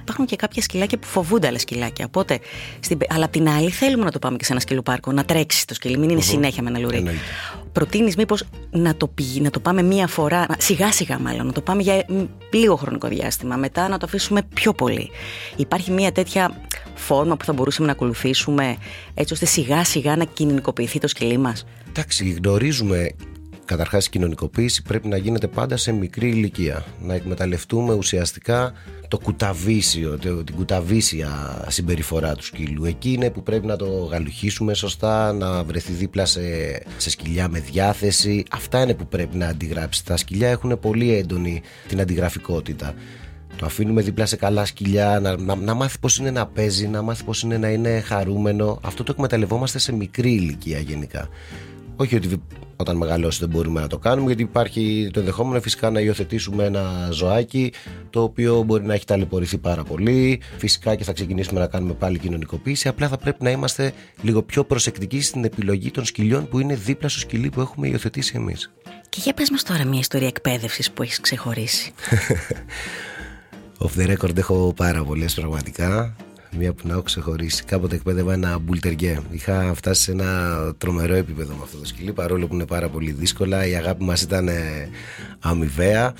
Υπάρχουν 0.00 0.26
και 0.26 0.36
κάποια 0.36 0.62
σκυλάκια 0.62 0.98
που 0.98 1.06
φοβούνται 1.06 1.46
άλλα 1.46 1.58
σκυλάκια. 1.58 2.04
Οπότε, 2.06 2.38
στην... 2.80 2.98
αλλά 3.08 3.24
απ' 3.24 3.30
την 3.30 3.48
άλλη 3.48 3.70
θέλουμε 3.70 4.04
να 4.04 4.10
το 4.10 4.18
πάμε 4.18 4.36
και 4.36 4.44
σε 4.44 4.52
ένα 4.52 4.60
σκυλοπάρκο, 4.60 5.12
να 5.12 5.24
τρέξεις 5.24 5.64
το 5.64 5.74
σκυλί, 5.74 5.98
μην 5.98 6.08
είναι 6.08 6.20
συνέχεια 6.20 6.62
με 6.62 6.68
ένα 6.68 6.78
λουρί. 6.78 7.04
προτείνεις 7.72 8.16
μήπως 8.16 8.44
να, 8.70 8.96
το 8.96 9.10
να 9.40 9.50
το 9.50 9.60
πάμε 9.60 9.82
μία 9.82 10.06
φορά, 10.06 10.46
σιγά 10.58 10.92
σιγά 10.92 11.18
μάλλον, 11.18 11.46
να 11.46 11.52
το 11.52 11.60
πάμε 11.60 11.82
για 11.82 12.06
λίγο 12.52 12.76
χρονικό 12.76 13.08
διάστημα, 13.08 13.56
μετά 13.56 13.88
να 13.88 13.98
το 13.98 14.06
αφήσουμε 14.06 14.42
πιο 14.54 14.72
πολύ. 14.72 15.10
Υπάρχει 15.56 15.90
μία 15.90 16.12
τέτοια 16.12 16.50
φόρμα 17.04 17.36
που 17.36 17.44
θα 17.44 17.52
μπορούσαμε 17.52 17.86
να 17.86 17.92
ακολουθήσουμε 17.92 18.76
έτσι 19.14 19.32
ώστε 19.32 19.46
σιγά 19.46 19.84
σιγά 19.84 20.16
να 20.16 20.24
κοινωνικοποιηθεί 20.24 20.98
το 20.98 21.08
σκυλί 21.08 21.38
μας; 21.38 21.66
Εντάξει, 21.88 22.30
γνωρίζουμε 22.30 23.14
Καταρχάς, 23.64 24.06
η 24.06 24.10
κοινωνικοποίηση 24.10 24.82
πρέπει 24.82 25.08
να 25.08 25.16
γίνεται 25.16 25.46
πάντα 25.46 25.76
σε 25.76 25.92
μικρή 25.92 26.28
ηλικία. 26.28 26.84
Να 27.00 27.14
εκμεταλλευτούμε 27.14 27.94
ουσιαστικά 27.94 28.72
το 29.08 29.18
κουταβίσιο, 29.18 30.18
την 30.18 30.54
κουταβίσια 30.54 31.64
συμπεριφορά 31.68 32.34
του 32.34 32.44
σκύλου. 32.44 32.84
Εκεί 32.84 33.12
είναι 33.12 33.30
που 33.30 33.42
πρέπει 33.42 33.66
να 33.66 33.76
το 33.76 33.86
γαλουχίσουμε 33.86 34.74
σωστά, 34.74 35.32
να 35.32 35.64
βρεθεί 35.64 35.92
δίπλα 35.92 36.24
σε, 36.26 36.40
σε 36.96 37.10
σκυλιά 37.10 37.48
με 37.48 37.60
διάθεση. 37.60 38.44
Αυτά 38.50 38.82
είναι 38.82 38.94
που 38.94 39.06
πρέπει 39.06 39.36
να 39.36 39.46
αντιγράψει. 39.46 40.04
Τα 40.04 40.16
σκυλιά 40.16 40.48
έχουν 40.48 40.78
πολύ 40.80 41.14
έντονη 41.14 41.62
την 41.88 42.00
αντιγραφικότητα. 42.00 42.94
Το 43.56 43.66
αφήνουμε 43.66 44.02
δίπλα 44.02 44.26
σε 44.26 44.36
καλά 44.36 44.64
σκυλιά, 44.64 45.20
να, 45.20 45.36
να, 45.36 45.54
να 45.54 45.74
μάθει 45.74 45.98
πώς 45.98 46.18
είναι 46.18 46.30
να 46.30 46.46
παίζει, 46.46 46.88
να 46.88 47.02
μάθει 47.02 47.24
πώς 47.24 47.42
είναι 47.42 47.58
να 47.58 47.68
είναι 47.68 48.00
χαρούμενο. 48.00 48.78
Αυτό 48.82 49.02
το 49.02 49.12
εκμεταλλευόμαστε 49.12 49.78
σε 49.78 49.92
μικρή 49.92 50.32
ηλικία 50.32 50.78
γενικά. 50.78 51.28
Όχι 51.96 52.16
ότι 52.16 52.42
όταν 52.76 52.96
μεγαλώσει 52.96 53.38
δεν 53.38 53.48
μπορούμε 53.48 53.80
να 53.80 53.86
το 53.86 53.98
κάνουμε, 53.98 54.26
γιατί 54.26 54.42
υπάρχει 54.42 55.08
το 55.12 55.18
ενδεχόμενο 55.20 55.60
φυσικά 55.60 55.90
να 55.90 56.00
υιοθετήσουμε 56.00 56.64
ένα 56.64 57.08
ζωάκι 57.12 57.72
το 58.10 58.22
οποίο 58.22 58.62
μπορεί 58.62 58.84
να 58.84 58.94
έχει 58.94 59.04
ταλαιπωρηθεί 59.04 59.58
πάρα 59.58 59.84
πολύ. 59.84 60.40
Φυσικά 60.58 60.94
και 60.94 61.04
θα 61.04 61.12
ξεκινήσουμε 61.12 61.60
να 61.60 61.66
κάνουμε 61.66 61.92
πάλι 61.92 62.18
κοινωνικοποίηση. 62.18 62.88
Απλά 62.88 63.08
θα 63.08 63.16
πρέπει 63.16 63.44
να 63.44 63.50
είμαστε 63.50 63.92
λίγο 64.22 64.42
πιο 64.42 64.64
προσεκτικοί 64.64 65.20
στην 65.20 65.44
επιλογή 65.44 65.90
των 65.90 66.04
σκυλιών 66.04 66.48
που 66.48 66.58
είναι 66.58 66.74
δίπλα 66.74 67.08
στο 67.08 67.18
σκυλί 67.18 67.50
που 67.50 67.60
έχουμε 67.60 67.88
υιοθετήσει 67.88 68.32
εμείς. 68.36 68.72
Και 69.08 69.20
για 69.22 69.34
πες 69.34 69.50
μας 69.50 69.62
τώρα 69.62 69.84
μια 69.84 69.98
ιστορία 69.98 70.28
εκπαίδευσης 70.28 70.90
που 70.90 71.02
έχεις 71.02 71.20
ξεχωρίσει. 71.20 71.92
Off 73.84 74.00
the 74.00 74.16
record 74.16 74.36
έχω 74.36 74.72
πάρα 74.76 75.02
πολλές 75.02 75.34
πραγματικά 75.34 76.16
μία 76.58 76.72
που 76.72 76.86
να 76.86 76.92
έχω 76.92 77.02
ξεχωρίσει. 77.02 77.64
Κάποτε 77.64 77.94
εκπαίδευα 77.94 78.32
ένα 78.32 78.58
μπουλτεριέ. 78.58 79.20
Είχα 79.30 79.72
φτάσει 79.74 80.02
σε 80.02 80.10
ένα 80.10 80.58
τρομερό 80.78 81.14
επίπεδο 81.14 81.54
με 81.54 81.60
αυτό 81.62 81.76
το 81.76 81.86
σκυλί, 81.86 82.12
παρόλο 82.12 82.46
που 82.46 82.54
είναι 82.54 82.66
πάρα 82.66 82.88
πολύ 82.88 83.12
δύσκολα. 83.12 83.66
Η 83.66 83.74
αγάπη 83.74 84.04
μας 84.04 84.22
ήταν 84.22 84.48
ε, 84.48 84.88
αμοιβαία. 85.40 86.14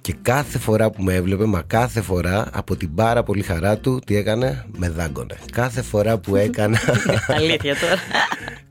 Και 0.00 0.14
κάθε 0.22 0.58
φορά 0.58 0.90
που 0.90 1.02
με 1.02 1.14
έβλεπε, 1.14 1.44
μα 1.44 1.62
κάθε 1.62 2.00
φορά 2.00 2.48
από 2.52 2.76
την 2.76 2.94
πάρα 2.94 3.22
πολύ 3.22 3.42
χαρά 3.42 3.78
του, 3.78 4.00
τι 4.06 4.16
έκανε, 4.16 4.64
με 4.76 4.88
δάγκωνε. 4.88 5.36
Κάθε 5.52 5.82
φορά 5.82 6.18
που 6.18 6.36
έκανα. 6.36 6.78
Αλήθεια 7.38 7.74
τώρα. 7.74 7.96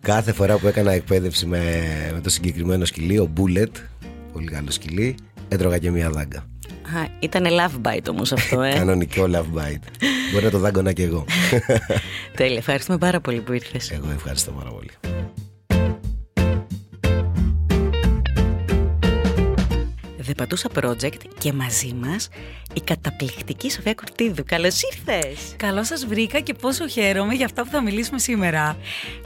κάθε 0.01 0.33
φορά 0.33 0.57
που 0.57 0.67
έκανα 0.67 0.91
εκπαίδευση 0.91 1.45
με, 1.45 1.59
με 2.13 2.21
το 2.21 2.29
συγκεκριμένο 2.29 2.85
σκυλί, 2.85 3.17
ο 3.19 3.29
Bullet, 3.37 3.71
πολύ 4.33 4.47
καλό 4.47 4.71
σκυλί, 4.71 5.15
έτρωγα 5.47 5.77
και 5.77 5.91
μία 5.91 6.09
δάγκα. 6.09 6.52
Α, 6.85 7.07
ήταν 7.19 7.45
love 7.49 7.87
bite 7.87 8.07
όμως 8.09 8.31
αυτό, 8.31 8.61
ε. 8.61 8.73
Κανονικό 8.79 9.23
love 9.31 9.59
bite. 9.59 9.87
Μπορεί 10.31 10.43
να 10.45 10.51
το 10.51 10.59
δάγκωνα 10.59 10.93
και 10.93 11.03
εγώ. 11.03 11.25
Τέλεια, 12.35 12.57
ευχαριστούμε 12.57 12.97
πάρα 12.97 13.19
πολύ 13.19 13.39
που 13.39 13.53
ήρθες. 13.53 13.91
Εγώ 13.91 14.09
ευχαριστώ 14.13 14.51
πάρα 14.51 14.69
πολύ. 14.69 14.89
The 20.27 20.35
Πατούσα 20.37 20.69
Project 20.81 21.17
και 21.37 21.53
μαζί 21.53 21.93
μας 21.93 22.29
η 22.73 22.81
καταπληκτική 22.81 23.71
Σοφία 23.71 23.93
Κουρτίδου. 23.93 24.43
Καλώς 24.45 24.81
ήρθες! 24.81 25.55
Καλώς 25.57 25.87
σας 25.87 26.05
βρήκα 26.05 26.39
και 26.39 26.53
πόσο 26.53 26.87
χαίρομαι 26.87 27.33
για 27.33 27.45
αυτά 27.45 27.63
που 27.63 27.69
θα 27.69 27.81
μιλήσουμε 27.81 28.19
σήμερα. 28.19 28.77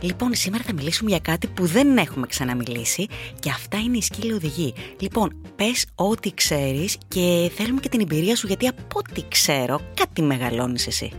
Λοιπόν, 0.02 0.36
σήμερα 0.36 0.64
θα 0.64 0.74
μιλήσουμε 0.74 1.10
για 1.10 1.20
κάτι 1.20 1.48
που 1.48 1.66
δεν 1.66 1.98
έχουμε 1.98 2.28
ξαναμιλήσει 2.28 3.08
και 3.40 3.50
αυτά 3.50 3.78
είναι 3.78 3.98
οι 3.98 4.02
σκύλοι 4.02 4.34
οδηγοί. 4.34 4.74
Λοιπόν, 5.00 5.42
πες 5.56 5.86
ό,τι 5.96 6.34
ξέρεις 6.34 6.98
και 7.08 7.52
θέλουμε 7.56 7.80
και 7.80 7.90
την 7.90 8.00
εμπειρία 8.00 8.36
σου 8.36 8.48
γιατί 8.48 8.68
από 8.68 8.86
ό,τι 8.94 9.22
ξέρω 9.28 9.82
κάτι 9.94 10.22
μεγαλώνεις 10.22 10.88
εσύ. 10.88 11.12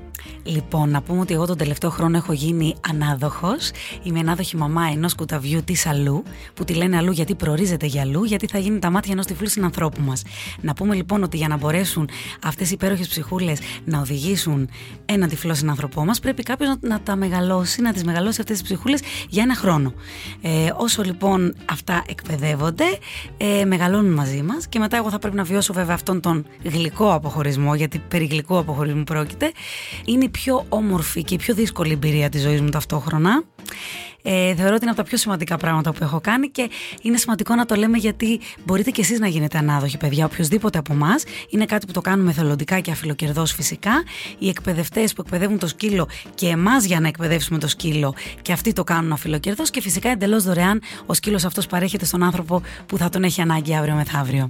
Λοιπόν, 0.42 0.90
να 0.90 1.02
πούμε 1.02 1.20
ότι 1.20 1.34
εγώ 1.34 1.46
τον 1.46 1.56
τελευταίο 1.56 1.90
χρόνο 1.90 2.16
έχω 2.16 2.32
γίνει 2.32 2.74
ανάδοχος. 2.88 3.70
Είμαι 4.02 4.18
ανάδοχη 4.18 4.56
μαμά 4.56 4.88
ενός 4.92 5.14
κουταβιού 5.14 5.62
της 5.64 5.86
Αλού, 5.86 6.22
που 6.54 6.64
τη 6.64 6.74
λένε 6.74 6.96
Αλού 6.96 7.12
γιατί 7.12 7.34
προορίζεται 7.34 7.86
για 7.86 8.02
Αλού, 8.02 8.24
γιατί 8.24 8.46
θα 8.46 8.58
γίνει 8.58 8.78
τα 8.78 8.90
μάτια 8.90 9.12
ενός 9.12 9.26
τυφλού 9.26 9.48
συνανθρώπου 9.48 10.00
μας. 10.00 10.22
Να 10.60 10.74
πούμε 10.74 10.94
λοιπόν 10.94 11.22
ότι 11.22 11.36
για 11.36 11.48
να 11.48 11.56
μπορέσουν 11.56 12.08
αυτές 12.42 12.70
οι 12.70 12.72
υπέροχες 12.72 13.08
ψυχούλες 13.08 13.58
να 13.84 13.98
οδηγήσουν 13.98 14.68
έναν 15.04 15.28
τυφλό 15.28 15.54
συνανθρωπό 15.54 16.04
μας, 16.04 16.20
πρέπει 16.20 16.42
κάποιος 16.42 16.68
να, 16.68 16.88
να 16.88 17.00
τα 17.00 17.16
μεγαλώσει, 17.16 17.82
να 17.82 17.92
τις 17.92 18.04
μεγαλώσει 18.04 18.40
αυτές 18.40 18.58
τις 18.58 18.68
ψυχούλες 18.68 19.00
για 19.28 19.42
ένα 19.42 19.54
χρόνο. 19.54 19.92
Ε, 20.40 20.70
όσο 20.76 21.02
λοιπόν 21.02 21.54
αυτά 21.64 22.04
εκπαιδεύονται, 22.08 22.84
ε, 23.36 23.64
μεγαλώνουν 23.64 24.12
μαζί 24.12 24.42
μας 24.42 24.68
και 24.68 24.78
μετά 24.78 24.96
εγώ 24.96 25.10
θα 25.10 25.18
πρέπει 25.18 25.36
να 25.36 25.42
βιώσω 25.42 25.72
βέβαια 25.72 25.94
αυτόν 25.94 26.20
τον 26.20 26.46
γλυκό 26.62 27.12
αποχωρισμό, 27.12 27.74
γιατί 27.74 27.98
περί 27.98 28.24
γλυκού 28.24 28.58
αποχωρισμού 28.58 29.04
πρόκειται 29.04 29.52
είναι 30.04 30.24
η 30.24 30.28
πιο 30.28 30.64
όμορφη 30.68 31.22
και 31.24 31.34
η 31.34 31.36
πιο 31.36 31.54
δύσκολη 31.54 31.92
εμπειρία 31.92 32.28
της 32.28 32.42
ζωής 32.42 32.60
μου 32.60 32.68
ταυτόχρονα. 32.68 33.42
Ε, 34.22 34.54
θεωρώ 34.54 34.74
ότι 34.74 34.82
είναι 34.82 34.90
από 34.90 35.02
τα 35.02 35.02
πιο 35.02 35.16
σημαντικά 35.16 35.56
πράγματα 35.56 35.92
που 35.92 35.98
έχω 36.02 36.20
κάνει 36.20 36.48
και 36.48 36.70
είναι 37.02 37.16
σημαντικό 37.16 37.54
να 37.54 37.66
το 37.66 37.74
λέμε 37.74 37.98
γιατί 37.98 38.40
μπορείτε 38.64 38.90
κι 38.90 39.00
εσείς 39.00 39.18
να 39.18 39.26
γίνετε 39.26 39.58
ανάδοχοι, 39.58 39.96
παιδιά. 39.96 40.24
Οποιοδήποτε 40.24 40.78
από 40.78 40.92
εμάς 40.92 41.24
είναι 41.50 41.64
κάτι 41.64 41.86
που 41.86 41.92
το 41.92 42.00
κάνουμε 42.00 42.32
θελοντικά 42.32 42.80
και 42.80 42.90
αφιλοκερδός 42.90 43.52
φυσικά. 43.52 44.02
Οι 44.38 44.48
εκπαιδευτές 44.48 45.12
που 45.12 45.22
εκπαιδεύουν 45.26 45.58
το 45.58 45.66
σκύλο 45.66 46.08
και 46.34 46.46
εμάς 46.46 46.84
για 46.84 47.00
να 47.00 47.08
εκπαιδεύσουμε 47.08 47.58
το 47.58 47.68
σκύλο 47.68 48.14
και 48.42 48.52
αυτοί 48.52 48.72
το 48.72 48.84
κάνουν 48.84 49.12
αφιλοκερδός 49.12 49.70
και 49.70 49.80
φυσικά 49.80 50.08
εντελώς 50.08 50.44
δωρεάν 50.44 50.82
ο 51.06 51.14
σκύλος 51.14 51.44
αυτός 51.44 51.66
παρέχεται 51.66 52.04
στον 52.04 52.22
άνθρωπο 52.22 52.62
που 52.86 52.96
θα 52.96 53.08
τον 53.08 53.24
έχει 53.24 53.40
ανάγκη 53.40 53.76
αύριο 53.76 53.94
μεθαύριο. 53.94 54.48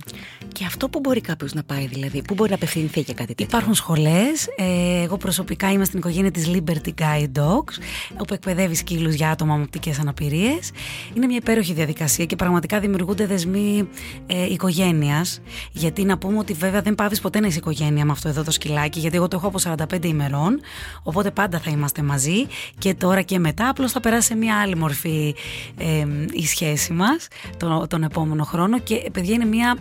Και 0.52 0.64
αυτό 0.64 0.88
που 0.88 1.00
μπορεί 1.00 1.20
κάποιος 1.20 1.52
να 1.52 1.62
πάει, 1.62 1.86
δηλαδή, 1.86 2.22
πού 2.22 2.34
μπορεί 2.34 2.50
να 2.50 2.56
απευθυνθεί 2.56 3.00
για 3.00 3.14
κάτι 3.14 3.34
τέτοιο; 3.34 3.46
Υπάρχουν 3.46 3.74
σχολές. 3.74 4.46
Ε, 4.56 5.02
εγώ 5.02 5.16
προσωπικά 5.16 5.72
είμαι 5.72 5.84
στην 5.84 5.98
οικογένεια 5.98 6.30
της 6.30 6.50
Liberty 6.52 6.90
Guide 7.00 7.40
Dogs, 7.40 7.74
όπου 8.16 8.34
εκπαιδεύει 8.34 8.74
σκύλους 8.74 9.07
για 9.14 9.30
άτομα 9.30 9.56
με 9.56 9.62
οπτικές 9.62 9.98
αναπηρίες. 9.98 10.70
Είναι 11.14 11.26
μια 11.26 11.36
υπέροχη 11.36 11.72
διαδικασία 11.72 12.24
και 12.24 12.36
πραγματικά 12.36 12.80
δημιουργούνται 12.80 13.26
δεσμοί 13.26 13.88
ε, 14.26 14.44
οικογένειας. 14.44 15.40
Γιατί 15.72 16.04
να 16.04 16.18
πούμε 16.18 16.38
ότι 16.38 16.52
βέβαια 16.52 16.82
δεν 16.82 16.94
πάβεις 16.94 17.20
ποτέ 17.20 17.40
να 17.40 17.46
είσαι 17.46 17.58
οικογένεια 17.58 18.04
με 18.04 18.12
αυτό 18.12 18.28
εδώ 18.28 18.44
το 18.44 18.50
σκυλάκι, 18.50 18.98
γιατί 18.98 19.16
εγώ 19.16 19.28
το 19.28 19.36
έχω 19.36 19.46
από 19.46 19.84
45 19.94 20.04
ημερών. 20.04 20.60
Οπότε 21.02 21.30
πάντα 21.30 21.58
θα 21.58 21.70
είμαστε 21.70 22.02
μαζί 22.02 22.46
και 22.78 22.94
τώρα 22.94 23.22
και 23.22 23.38
μετά. 23.38 23.68
Απλώς 23.68 23.92
θα 23.92 24.00
περάσει 24.00 24.26
σε 24.26 24.34
μια 24.34 24.60
άλλη 24.60 24.76
μορφή 24.76 25.34
ε, 25.76 26.06
η 26.32 26.46
σχέση 26.46 26.92
μας 26.92 27.28
τον, 27.56 27.88
τον 27.88 28.02
επόμενο 28.02 28.44
χρόνο. 28.44 28.78
Και 28.78 29.10
παιδιά 29.12 29.34
είναι 29.34 29.44
μια 29.44 29.76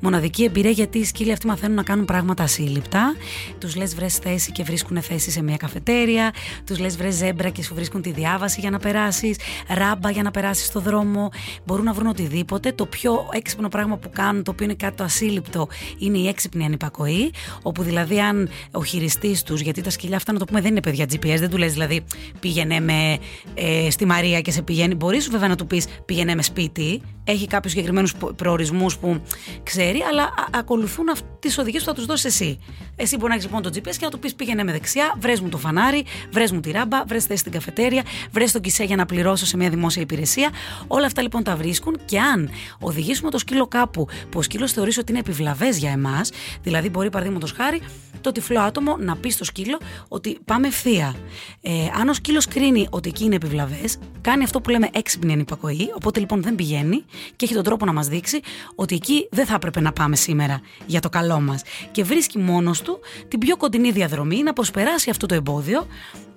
μοναδική 0.00 0.44
εμπειρία 0.44 0.70
γιατί 0.70 0.98
οι 0.98 1.04
σκύλοι 1.04 1.32
αυτοί 1.32 1.46
μαθαίνουν 1.46 1.76
να 1.76 1.82
κάνουν 1.82 2.04
πράγματα 2.04 2.42
ασύλληπτα. 2.42 3.14
Τους 3.58 3.76
λες 3.76 3.94
βρες 3.94 4.16
θέση 4.16 4.52
και 4.52 4.62
βρίσκουν 4.62 5.02
θέση 5.02 5.30
σε 5.30 5.42
μια 5.42 5.56
καφετέρια. 5.56 6.32
Τους 6.64 6.78
λες 6.78 6.96
βρες 6.96 7.14
ζέμπρα 7.14 7.48
και 7.48 7.62
σου 7.62 7.74
βρίσκουν 7.74 8.02
τη 8.02 8.10
διάβαση 8.10 8.60
για 8.68 8.78
να 8.78 8.82
περάσεις 8.82 9.36
ράμπα 9.68 10.10
για 10.10 10.22
να 10.22 10.30
περάσεις 10.30 10.66
στο 10.66 10.80
δρόμο. 10.80 11.30
Μπορούν 11.64 11.84
να 11.84 11.92
βρουν 11.92 12.06
οτιδήποτε. 12.06 12.72
Το 12.72 12.86
πιο 12.86 13.28
έξυπνο 13.32 13.68
πράγμα 13.68 13.96
που 13.96 14.10
κάνουν, 14.12 14.42
το 14.42 14.50
οποίο 14.50 14.64
είναι 14.64 14.74
κάτι 14.74 14.96
το 14.96 15.04
ασύλληπτο, 15.04 15.68
είναι 15.98 16.18
η 16.18 16.28
έξυπνη 16.28 16.64
ανυπακοή. 16.64 17.32
Όπου 17.62 17.82
δηλαδή, 17.82 18.20
αν 18.20 18.48
ο 18.72 18.84
χειριστής 18.84 19.42
τους, 19.42 19.60
γιατί 19.60 19.80
τα 19.80 19.90
σκυλιά 19.90 20.16
αυτά 20.16 20.32
να 20.32 20.38
το 20.38 20.44
πούμε 20.44 20.60
δεν 20.60 20.70
είναι 20.70 20.80
παιδιά 20.80 21.04
GPS, 21.04 21.38
δεν 21.38 21.50
του 21.50 21.56
λες 21.56 21.72
δηλαδή 21.72 22.04
πήγαινε 22.40 22.80
με 22.80 23.18
ε, 23.54 23.90
στη 23.90 24.04
Μαρία 24.04 24.40
και 24.40 24.50
σε 24.50 24.62
πηγαίνει. 24.62 24.94
Μπορείς 24.94 25.28
βέβαια 25.28 25.48
να 25.48 25.56
του 25.56 25.66
πεις 25.66 25.86
πήγαινε 26.04 26.34
με 26.34 26.42
σπίτι. 26.42 27.02
Έχει 27.24 27.46
κάποιους 27.46 27.72
συγκεκριμένους 27.72 28.14
προορισμούς 28.36 28.98
που 28.98 29.22
ξέρει, 29.62 30.00
αλλά 30.10 30.34
ακολουθούν 30.52 31.06
τις 31.38 31.58
οδηγίες 31.58 31.82
που 31.82 31.88
θα 31.88 31.94
τους 31.94 32.06
δώσεις 32.06 32.24
εσύ. 32.24 32.58
Εσύ 32.96 33.16
μπορεί 33.16 33.28
να 33.28 33.34
έχεις 33.34 33.46
λοιπόν 33.46 33.62
το 33.62 33.70
GPS 33.74 33.96
και 33.96 34.04
να 34.04 34.10
του 34.10 34.18
πεις 34.18 34.34
πήγαινε 34.34 34.64
με 34.64 34.72
δεξιά, 34.72 35.14
βρες 35.20 35.40
μου 35.40 35.48
το 35.48 35.58
φανάρι, 35.58 36.04
βρες 36.30 36.52
μου 36.52 36.60
τη 36.60 36.70
ράμπα, 36.70 37.04
βρες 37.04 37.24
θέση 37.24 37.40
στην 37.40 37.52
καφετέρια, 37.52 38.02
βρες 38.30 38.47
τον 38.52 38.60
κισέ 38.60 38.84
για 38.84 38.96
να 38.96 39.06
πληρώσω 39.06 39.46
σε 39.46 39.56
μια 39.56 39.70
δημόσια 39.70 40.02
υπηρεσία. 40.02 40.50
Όλα 40.86 41.06
αυτά 41.06 41.22
λοιπόν 41.22 41.42
τα 41.42 41.56
βρίσκουν 41.56 41.98
και 42.04 42.20
αν 42.20 42.50
οδηγήσουμε 42.80 43.30
το 43.30 43.38
σκύλο 43.38 43.66
κάπου 43.66 44.06
που 44.30 44.38
ο 44.38 44.42
σκύλος 44.42 44.72
θεωρήσει 44.72 45.00
ότι 45.00 45.10
είναι 45.10 45.20
επιβλαβές 45.20 45.78
για 45.78 45.90
εμάς, 45.90 46.30
δηλαδή 46.62 46.88
μπορεί 46.88 47.10
παραδείγματος 47.10 47.52
χάρη 47.52 47.80
το 48.20 48.32
τυφλό 48.32 48.60
άτομο 48.60 48.96
να 48.96 49.16
πει 49.16 49.30
στο 49.30 49.44
σκύλο 49.44 49.78
ότι 50.08 50.38
πάμε 50.44 50.66
ευθεία. 50.66 51.14
Ε, 51.60 51.70
αν 52.00 52.08
ο 52.08 52.12
σκύλος 52.12 52.46
κρίνει 52.46 52.86
ότι 52.90 53.08
εκεί 53.08 53.24
είναι 53.24 53.34
επιβλαβές, 53.34 53.98
κάνει 54.20 54.44
αυτό 54.44 54.60
που 54.60 54.70
λέμε 54.70 54.88
έξυπνη 54.92 55.32
ανυπακοή, 55.32 55.90
οπότε 55.94 56.20
λοιπόν 56.20 56.42
δεν 56.42 56.54
πηγαίνει 56.54 57.04
και 57.36 57.44
έχει 57.44 57.54
τον 57.54 57.62
τρόπο 57.62 57.84
να 57.84 57.92
μας 57.92 58.08
δείξει 58.08 58.40
ότι 58.74 58.94
εκεί 58.94 59.28
δεν 59.30 59.46
θα 59.46 59.54
έπρεπε 59.54 59.80
να 59.80 59.92
πάμε 59.92 60.16
σήμερα 60.16 60.60
για 60.86 61.00
το 61.00 61.08
καλό 61.08 61.40
μας. 61.40 61.62
Και 61.90 62.04
βρίσκει 62.04 62.38
μόνος 62.38 62.82
του 62.82 62.98
την 63.28 63.38
πιο 63.38 63.56
κοντινή 63.56 63.90
διαδρομή 63.90 64.42
να 64.42 64.52
προσπεράσει 64.52 65.10
αυτό 65.10 65.26
το 65.26 65.34
εμπόδιο 65.34 65.86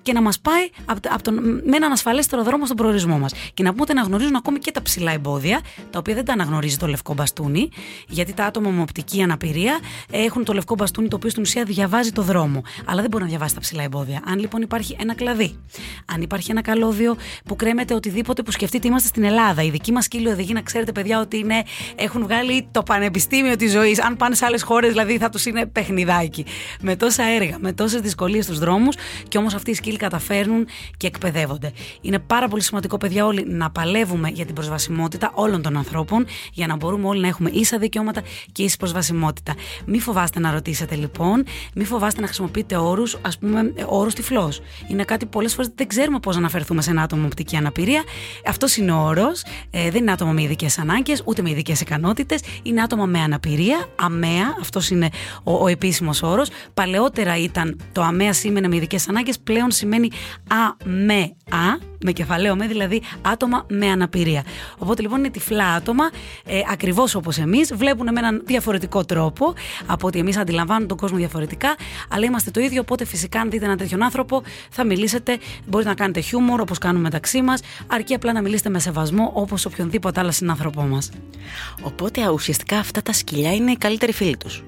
και 0.02 0.12
να 0.12 0.22
μας 0.22 0.40
πάει 0.40 0.70
από, 0.84 1.00
από 1.12 1.22
τον, 1.22 1.34
με 1.64 1.76
έναν 1.76 1.92
ασφαλέστερο 1.92 2.42
δρόμο 2.42 2.64
στον 2.64 2.76
προορισμό 2.76 3.18
μας. 3.18 3.32
Και 3.54 3.62
να 3.62 3.70
πούμε 3.70 3.82
ότι 3.82 3.92
αναγνωρίζουν 3.92 4.36
ακόμη 4.36 4.58
και 4.58 4.70
τα 4.70 4.82
ψηλά 4.82 5.12
εμπόδια, 5.12 5.60
τα 5.90 5.98
οποία 5.98 6.14
δεν 6.14 6.24
τα 6.24 6.32
αναγνωρίζει 6.32 6.76
το 6.76 6.86
λευκό 6.86 7.14
μπαστούνι, 7.14 7.68
γιατί 8.08 8.32
τα 8.32 8.44
άτομα 8.44 8.70
με 8.70 8.80
οπτική 8.80 9.22
αναπηρία 9.22 9.78
έχουν 10.10 10.44
το 10.44 10.52
λευκό 10.52 10.74
μπαστούνι 10.74 11.08
το 11.08 11.16
οποίο 11.16 11.30
στην 11.30 11.42
ουσία 11.42 11.64
διαβάζει 11.64 12.12
το 12.12 12.22
δρόμο. 12.22 12.62
Αλλά 12.84 13.00
δεν 13.00 13.10
μπορεί 13.10 13.22
να 13.22 13.28
διαβάσει 13.28 13.54
τα 13.54 13.60
ψηλά 13.60 13.82
εμπόδια. 13.82 14.22
Αν 14.26 14.38
λοιπόν 14.38 14.62
υπάρχει 14.62 14.96
ένα 15.00 15.14
κλαδί, 15.14 15.58
αν 16.12 16.22
υπάρχει 16.22 16.50
ένα 16.50 16.62
καλώδιο 16.62 17.16
που 17.44 17.56
κρέμεται 17.56 17.94
οτιδήποτε 17.94 18.42
που 18.42 18.50
σκεφτείτε, 18.50 18.88
είμαστε 18.88 19.08
στην 19.08 19.24
Ελλάδα. 19.24 19.62
Οι 19.62 19.70
δικοί 19.70 19.92
μας 19.92 20.04
σκύλοι 20.04 20.28
οδηγοί, 20.28 20.52
να 20.52 20.62
ξέρετε, 20.62 20.92
παιδιά, 20.92 21.20
ότι 21.20 21.38
είναι, 21.38 21.62
έχουν 21.94 22.22
βγάλει 22.22 22.68
το 22.70 22.82
πανεπιστήμιο 22.82 23.56
της 23.56 23.72
ζωής. 23.72 24.02
Αν 24.02 24.16
πάνε 24.16 24.34
σε 24.34 24.44
άλλες 24.44 24.62
χώρες, 24.62 24.90
δηλαδή 24.90 25.18
θα 25.18 25.28
τους 25.28 25.46
είναι 25.46 25.66
παιχνιδάκι. 25.66 26.44
Με 26.80 26.96
τόσα 26.96 27.24
έργα, 27.24 27.56
με 27.60 27.72
τόσες 27.72 28.00
δυσκολίες 28.00 28.44
στους 28.44 28.58
δρόμους 28.58 28.96
και 29.28 29.38
όμως 29.38 29.54
αυτοί 29.54 29.70
οι 29.70 29.74
σκύλοι 29.92 30.10
καταφέρνουν 30.10 30.66
και 30.96 31.06
εκπαιδεύονται. 31.06 31.72
Είναι 32.00 32.18
πάρα 32.18 32.48
πολύ 32.48 32.62
σημαντικό, 32.62 32.96
παιδιά, 32.96 33.26
όλοι 33.26 33.44
να 33.48 33.70
παλεύουμε 33.70 34.28
για 34.28 34.44
την 34.44 34.54
προσβασιμότητα 34.54 35.30
όλων 35.34 35.62
των 35.62 35.76
ανθρώπων, 35.76 36.26
για 36.52 36.66
να 36.66 36.76
μπορούμε 36.76 37.06
όλοι 37.06 37.20
να 37.20 37.28
έχουμε 37.28 37.50
ίσα 37.50 37.78
δικαιώματα 37.78 38.22
και 38.52 38.62
ίση 38.62 38.76
προσβασιμότητα. 38.76 39.54
Μη 39.86 39.98
φοβάστε 39.98 40.40
να 40.40 40.50
ρωτήσετε 40.50 40.94
λοιπόν, 40.94 41.44
μη 41.74 41.84
φοβάστε 41.84 42.20
να 42.20 42.26
χρησιμοποιείτε 42.26 42.76
όρους, 42.76 43.18
ας 43.22 43.38
πούμε, 43.38 43.72
όρους 43.86 44.14
τυφλός. 44.14 44.60
Είναι 44.88 45.04
κάτι 45.04 45.26
πολλές 45.26 45.54
φορές 45.54 45.70
δεν 45.74 45.86
ξέρουμε 45.86 46.18
πώς 46.18 46.34
να 46.34 46.40
αναφερθούμε 46.40 46.82
σε 46.82 46.90
ένα 46.90 47.02
άτομο 47.02 47.20
με 47.20 47.26
οπτική 47.26 47.56
αναπηρία. 47.56 48.02
Αυτός 48.46 48.76
είναι 48.76 48.92
ο 48.92 49.04
όρος. 49.04 49.42
Ε, 49.70 49.90
δεν 49.90 50.00
είναι 50.00 50.12
άτομα 50.12 50.32
με 50.32 50.42
ειδικές 50.42 50.78
ανάγκες, 50.78 51.22
ούτε 51.24 51.42
με 51.42 51.50
ειδικές 51.50 51.80
ικανότητες. 51.80 52.40
Είναι 52.62 52.82
άτομα 52.82 53.06
με 53.06 53.18
αναπηρία, 53.18 53.86
αμαία. 53.96 54.56
Αυτός 54.60 54.90
είναι 54.90 55.08
ο, 55.42 55.52
ο 55.52 55.66
επίσημος 55.66 56.22
όρος. 56.22 56.48
Παλαιότερα 56.74 57.36
ήταν 57.36 57.80
το 57.92 58.02
αμαία 58.02 58.32
σήμαινε 58.32 58.68
με 58.68 58.76
ειδικές 58.76 59.08
ανάγκες, 59.08 59.38
πλέον 59.38 59.70
σημαίνει 59.82 60.10
αμαία 60.48 61.78
με 62.04 62.12
κεφαλαίο 62.12 62.56
με, 62.56 62.66
δηλαδή 62.66 63.02
άτομα 63.22 63.66
με 63.68 63.86
αναπηρία. 63.86 64.44
Οπότε 64.78 65.02
λοιπόν 65.02 65.18
είναι 65.18 65.30
τυφλά 65.30 65.66
άτομα, 65.66 66.10
ε, 66.44 66.60
ακριβώς 66.70 67.14
όπως 67.14 67.38
εμείς, 67.38 67.74
βλέπουν 67.74 68.12
με 68.12 68.18
έναν 68.20 68.42
διαφορετικό 68.46 69.04
τρόπο 69.04 69.54
από 69.86 70.06
ότι 70.06 70.18
εμείς 70.18 70.36
αντιλαμβάνουμε 70.36 70.86
τον 70.86 70.96
κόσμο 70.96 71.16
διαφορετικά, 71.16 71.76
αλλά 72.08 72.24
είμαστε 72.24 72.50
το 72.50 72.60
ίδιο. 72.60 72.80
Οπότε 72.80 73.04
φυσικά, 73.04 73.40
αν 73.40 73.50
δείτε 73.50 73.64
έναν 73.64 73.76
τέτοιον 73.76 74.02
άνθρωπο, 74.02 74.42
θα 74.70 74.84
μιλήσετε, 74.84 75.38
μπορείτε 75.66 75.88
να 75.90 75.96
κάνετε 75.96 76.20
χιούμορ 76.20 76.60
όπως 76.60 76.78
κάνουμε 76.78 77.02
μεταξύ 77.02 77.42
μας, 77.42 77.60
αρκεί 77.86 78.14
απλά 78.14 78.32
να 78.32 78.42
μιλήσετε 78.42 78.68
με 78.68 78.78
σεβασμό 78.78 79.30
όπως 79.34 79.64
οποιονδήποτε 79.64 80.20
άλλος 80.20 80.36
συνάνθρωπό 80.36 80.82
μας. 80.82 81.10
Οπότε 81.82 82.28
ουσιαστικά 82.28 82.78
αυτά 82.78 83.02
τα 83.02 83.12
σκυλιά 83.12 83.54
είναι 83.54 83.70
οι 83.70 83.76
καλύτεροι 83.76 84.12
φίλοι 84.12 84.36
τους. 84.36 84.62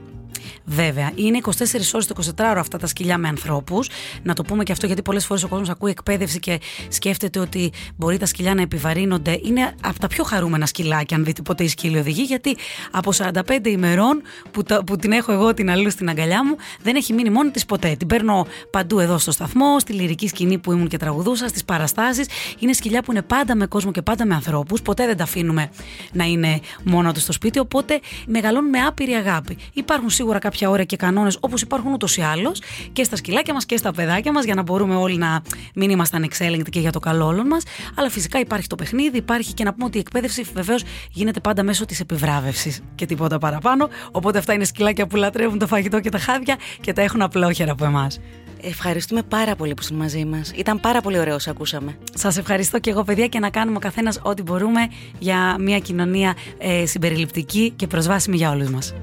Βέβαια, 0.65 1.11
είναι 1.15 1.39
24 1.43 1.51
ώρες 1.93 2.07
το 2.07 2.15
24 2.39 2.51
ώρο 2.51 2.61
αυτά 2.61 2.79
τα 2.79 2.87
σκυλιά 2.87 3.19
με 3.19 3.29
ανθρώπους. 3.29 3.89
Να 4.23 4.35
το 4.35 4.43
πούμε 4.43 4.63
και 4.63 4.73
αυτό 4.73 4.87
γιατί 4.87 5.03
πολλές 5.03 5.27
φορές 5.27 5.43
ο 5.43 5.49
κόσμος 5.49 5.69
ακούει 5.69 5.91
εκπαίδευση 5.91 6.39
και 6.39 6.61
σκέφτεται 6.89 7.39
ότι 7.39 7.73
μπορεί 7.97 8.17
τα 8.17 8.27
σκυλιά 8.27 8.55
να 8.55 8.63
επιβαρύνονται. 8.63 9.41
Είναι 9.43 9.75
από 9.83 9.99
τα 9.99 10.07
πιο 10.07 10.25
χαρούμενα 10.25 10.67
σκυλάκια, 10.67 11.17
αν 11.17 11.25
δείτε 11.25 11.43
ποτέ 11.43 11.65
η 11.65 11.69
σκύλη 11.69 11.99
οδηγεί, 11.99 12.23
γιατί 12.23 12.57
από 12.91 13.13
45 13.13 13.67
ημερών 13.67 14.23
που, 14.51 14.63
που 14.87 14.97
την 14.97 15.13
έχω 15.13 15.33
εγώ 15.33 15.55
την 15.55 15.71
αλλού 15.71 15.91
στην 15.91 16.09
αγκαλιά 16.09 16.45
μου, 16.45 16.57
δεν 16.83 16.97
έχει 16.97 17.13
μείνει 17.13 17.31
μόνη 17.31 17.51
της 17.51 17.65
ποτέ. 17.65 17.95
Την 17.99 18.07
παίρνω 18.07 18.47
παντού 18.71 18.99
εδώ 18.99 19.19
στο 19.19 19.31
σταθμό, 19.31 19.79
στη 19.79 19.93
λυρική 19.93 20.29
σκηνή 20.29 20.59
που 20.59 20.73
ήμουν 20.73 20.89
και 20.89 20.97
τραγουδούσα, 20.97 21.49
στις 21.49 21.65
παραστάσεις. 21.65 22.27
Είναι 22.59 22.73
σκυλιά 22.73 23.03
που 23.03 23.11
είναι 23.11 23.23
πάντα 23.23 23.55
με 23.55 23.67
κόσμο 23.67 23.91
και 23.91 24.03
πάντα 24.03 24.27
με 24.27 24.35
ανθρώπους. 24.35 24.83
Ποτέ 24.83 25.07
δεν 25.07 25.17
τα 25.17 25.23
αφήνουμε 25.23 25.71
να 26.13 26.25
είναι 26.25 26.61
μόνο 26.83 27.13
τους 27.13 27.23
στο 27.23 27.33
σπίτι, 27.33 27.59
οπότε 27.59 28.01
μεγαλώνουν 28.27 28.71
με 28.71 28.79
άπειρη 28.79 29.13
αγάπη. 29.13 29.59
Υπάρχουν 29.73 30.11
σίγουρα 30.11 30.39
κάποια 30.55 30.71
όρια 30.71 30.85
και 30.85 30.97
κανόνες 30.97 31.39
όπως 31.41 31.63
υπάρχουν 31.63 31.93
ούτως 31.93 32.17
ή 32.17 32.21
άλλως 32.21 32.61
και 32.93 33.05
στα 33.05 33.17
σκυλάκια 33.17 33.55
μας 33.55 33.67
και 33.67 33.77
στα 33.77 33.93
παιδάκια 33.93 34.33
μας 34.33 34.45
για 34.45 34.55
να 34.55 34.63
μπορούμε 34.63 34.95
όλοι 34.95 35.17
να 35.17 35.43
μην 35.75 35.91
είμαστε 35.91 36.17
ανεξέλεγκτοι 36.17 36.71
και 36.71 36.81
για 36.81 36.93
το 36.93 36.99
καλό 36.99 37.27
όλων 37.27 37.47
μας. 37.47 37.63
Αλλά 37.95 38.11
φυσικά 38.11 38.39
υπάρχει 38.39 38.67
το 38.67 38.75
παιχνίδι, 38.75 39.17
υπάρχει 39.17 39.55
και 39.55 39.65
να 39.65 39.73
πούμε 39.73 39.85
ότι 39.85 39.97
η 39.97 40.01
εκπαίδευση 40.01 40.43
βεβαίως 40.55 40.83
γίνεται 41.11 41.41
πάντα 41.41 41.63
μέσω 41.63 41.85
της 41.85 42.01
επιβράβευσης 42.01 42.81
και 42.95 43.07
τίποτα 43.07 43.39
παραπάνω. 43.39 43.89
Οπότε 44.11 44.39
αυτά 44.39 44.53
είναι 44.53 44.65
σκυλάκια 44.65 45.07
που 45.07 45.17
λατρεύουν 45.17 45.59
το 45.59 45.67
φαγητό 45.67 46.01
και 46.01 46.09
τα 46.09 46.19
χάδια 46.19 46.57
και 46.81 46.93
τα 46.93 47.03
έχουν 47.03 47.23
απλόχερα 47.23 47.73
από 47.73 47.85
εμάς. 47.85 48.21
Ευχαριστούμε 48.63 49.23
πάρα 49.23 49.57
πολύ 49.57 49.75
που 49.75 49.83
είστε 49.83 49.95
μαζί 49.95 50.25
μας. 50.25 50.53
Ήταν 50.55 50.81
πάρα 50.81 51.01
πολύ 51.01 51.19
ωραίο 51.19 51.35
όσο 51.35 51.51
ακούσαμε. 51.51 51.97
Σας 52.15 52.37
ευχαριστώ 52.37 52.79
και 52.79 52.91
εγώ, 52.91 53.05
παιδιά, 53.05 53.27
και 53.27 53.39
να 53.39 53.51
κάνουμε 53.51 53.77
ο 53.77 53.81
καθένας 53.81 54.21
ό,τι 54.23 54.43
μπορούμε 54.43 54.81
για 55.19 55.57
μια 55.59 55.79
κοινωνία 55.79 56.35
ε, 56.59 56.87
συμπεριληπτική 56.87 57.73
και 57.77 57.87
προσβάσιμη 57.87 58.37
για 58.37 58.51
όλους 58.51 58.71
μας. 58.71 58.95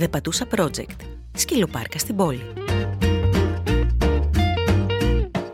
The 0.00 0.08
Patusa 0.10 0.58
Project, 0.58 0.96
σκυλοπάρκα 1.34 1.98
στην 1.98 2.16
πόλη. 2.16 2.42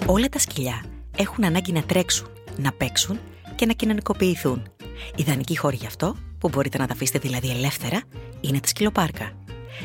Όλα 0.07 0.29
τα 0.29 0.39
σκυλιά 0.39 0.85
έχουν 1.17 1.45
ανάγκη 1.45 1.73
να 1.73 1.83
τρέξουν, 1.83 2.29
να 2.57 2.73
παίξουν 2.73 3.19
και 3.55 3.67
να 3.67 3.73
κοινωνικοποιηθούν. 3.73 4.63
Ιδανική 5.17 5.59
χώρη 5.59 5.77
γι' 5.77 5.87
αυτό, 5.87 6.17
που 6.39 6.49
μπορείτε 6.49 6.79
να 6.79 6.87
τα 6.87 6.93
αφήσετε 6.93 7.19
δηλαδή 7.19 7.51
ελεύθερα, 7.51 8.03
είναι 8.41 8.61
τα 8.61 8.67
σκυλοπάρκα. 8.67 9.33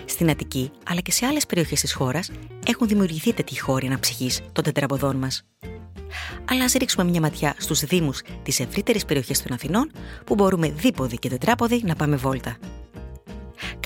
Στην 0.05 0.29
Αττική, 0.29 0.71
αλλά 0.89 0.99
και 0.99 1.11
σε 1.11 1.25
άλλες 1.25 1.45
περιοχές 1.45 1.81
της 1.81 1.93
χώρας, 1.93 2.31
έχουν 2.67 2.87
δημιουργηθεί 2.87 3.33
τέτοιοι 3.33 3.59
χώροι 3.59 3.85
αναψυχής 3.87 4.41
των 4.51 4.63
τετραποδών 4.63 5.15
μας. 5.15 5.43
Αλλά 6.49 6.63
ας 6.63 6.73
ρίξουμε 6.73 7.03
μια 7.03 7.21
ματιά 7.21 7.55
στους 7.57 7.79
δήμους 7.79 8.21
της 8.43 8.59
ευρύτερης 8.59 9.05
περιοχής 9.05 9.43
των 9.43 9.53
Αθηνών, 9.53 9.91
που 10.25 10.35
μπορούμε 10.35 10.69
δίποδοι 10.69 11.17
και 11.17 11.29
τετράποδοι 11.29 11.81
να 11.85 11.95
πάμε 11.95 12.15
βόλτα. 12.15 12.57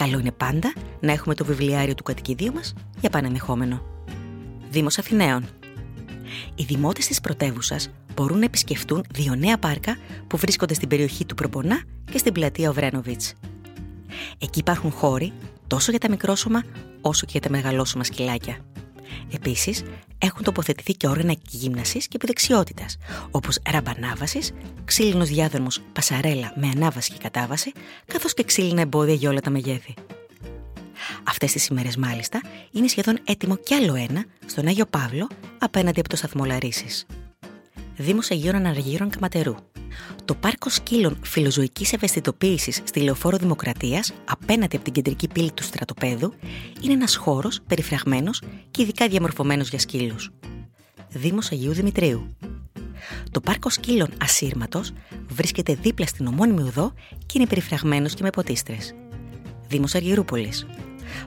Καλό 0.04 0.20
είναι 0.20 0.32
πάντα 0.32 0.74
να 1.00 1.12
έχουμε 1.12 1.36
το 1.36 1.46
βιβλιάριο 1.46 1.96
του 1.96 2.04
κατοικιδίου 2.04 2.54
μας 2.54 2.74
για 3.00 3.10
πανενδεχόμενο. 3.10 3.82
Δήμος 4.70 4.98
Αθηναίων. 4.98 5.46
Οι 6.56 6.64
δημότες 6.64 7.08
της 7.08 7.22
πρωτεύουσας 7.22 7.90
μπορούν 8.16 8.40
να 8.40 8.46
επισκεφτούν 8.46 9.04
δύο 9.14 9.36
νέα 9.36 9.58
πάρκα 9.58 9.98
που 10.28 10.38
βρίσκονται 10.38 10.74
στην 10.74 10.88
περιοχή 10.88 11.26
του 11.26 11.36
Προπονά 11.36 11.84
και 12.12 12.18
στην 12.18 12.34
πλατεία 12.34 12.70
Οβρένοβιτς. 12.70 13.34
Εκεί 14.38 14.60
υπάρχουν 14.60 14.92
χώροι 14.92 15.34
τόσο 15.68 15.92
για 15.92 16.00
τα 16.00 16.10
μικρόσωμα 16.10 16.64
όσο 17.02 17.26
και 17.26 17.32
για 17.32 17.42
τα 17.42 17.50
μεγαλόσωμα 17.50 18.04
σκυλάκια. 18.04 18.58
Επίσης, 19.34 19.84
έχουν 20.18 20.44
τοποθετηθεί 20.44 20.94
και 20.94 21.08
όργανα 21.08 21.36
γύμνασης 21.50 22.08
και 22.08 22.16
επιδεξιότητας, 22.16 22.98
όπως 23.32 23.60
ραμπανάβασης, 23.72 24.52
ξύλινος 24.86 25.30
διάδρομο 25.30 25.68
πασαρέλα 25.94 26.54
με 26.56 26.68
ανάβαση 26.76 27.12
και 27.12 27.18
κατάβαση, 27.22 27.72
καθώς 28.06 28.34
και 28.34 28.44
ξύλινα 28.44 28.82
εμπόδια 28.82 29.14
για 29.14 29.30
όλα 29.30 29.40
τα 29.40 29.50
μεγέθη. 29.50 29.94
Αυτές 31.24 31.52
τις 31.52 31.68
ημέρες, 31.68 31.98
μάλιστα, 31.98 32.42
είναι 32.72 32.88
σχεδόν 32.88 33.20
έτοιμο 33.24 33.56
κι 33.56 33.74
άλλο 33.74 33.96
ένα 33.96 34.26
στον 34.46 34.68
Άγιο 34.68 34.86
Παύλο 34.86 35.28
απέναντι 35.60 36.00
από 36.00 36.10
το 36.10 36.16
σταθμό 36.16 36.46
Λαρίση. 36.46 37.06
Δήμος 37.98 38.32
Αγίων 38.32 38.56
Αναργύρων 38.56 39.10
Καματερού. 39.10 39.56
Το 40.26 40.36
πάρκο 40.36 40.70
σκύλων 40.70 41.20
φιλοζωικής 41.24 41.94
ευαισθητοποίησης 41.94 42.82
στη 42.84 43.00
Λεωφόρο 43.00 43.38
Δημοκρατίας, 43.38 44.14
απέναντι 44.26 44.76
από 44.76 44.86
την 44.86 44.94
κεντρική 44.94 45.28
πύλη 45.28 45.52
του 45.52 45.64
στρατοπέδου, 45.64 46.34
είναι 46.82 46.94
ένας 46.94 47.16
χώρος 47.16 47.60
περιφραγμένος 47.68 48.42
και 48.72 48.82
ειδικά 48.82 49.08
διαμορφωμένος 49.08 49.70
για 49.70 49.80
σκύλους. 49.80 50.32
Δήμος 51.10 51.52
Αγίου 51.52 51.74
Δημητρίου. 51.74 52.36
Το 53.32 53.42
πάρκο 53.42 53.70
σκύλων 53.70 54.10
Ασύρματος 54.22 54.92
βρίσκεται 55.30 55.78
δίπλα 55.82 56.06
στην 56.06 56.28
ομώνυμη 56.28 56.62
οδό 56.62 56.94
και 57.26 57.34
είναι 57.36 57.48
περιφραγμένος 57.48 58.14
και 58.14 58.24
με 58.24 58.30
ποτίστρες. 58.30 58.96
Δήμος 59.68 59.96
Αργυρούπολη. 59.96 60.50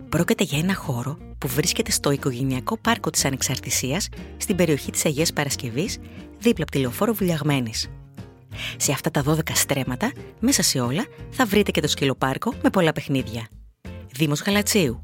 Πρόκειται 0.08 0.44
για 0.44 0.58
ένα 0.58 0.74
χώρο 0.74 1.18
που 1.38 1.48
βρίσκεται 1.48 1.90
στο 1.90 2.10
οικογενειακό 2.10 2.78
πάρκο 2.78 3.10
της 3.10 3.24
Ανεξαρτησίας 3.24 4.08
στην 4.36 4.56
περιοχή 4.56 4.90
της 4.90 5.04
Αγίας 5.04 5.32
Παρασκευής, 5.32 5.98
δίπλα 6.38 6.62
από 6.62 6.72
τη 6.72 6.78
λεωφόρο 6.78 7.14
Βουλιαγμένης. 7.14 7.90
Σε 8.76 8.92
αυτά 8.92 9.10
τα 9.10 9.22
12 9.26 9.38
στρέμματα, 9.54 10.12
μέσα 10.40 10.62
σε 10.62 10.80
όλα, 10.80 11.06
θα 11.30 11.46
βρείτε 11.46 11.70
και 11.70 11.80
το 11.80 11.88
σκυλοπάρκο 11.88 12.54
με 12.62 12.70
πολλά 12.70 12.92
παιχνίδια. 12.92 13.48
Δήμος 14.12 14.42
Γαλατσίου. 14.42 15.00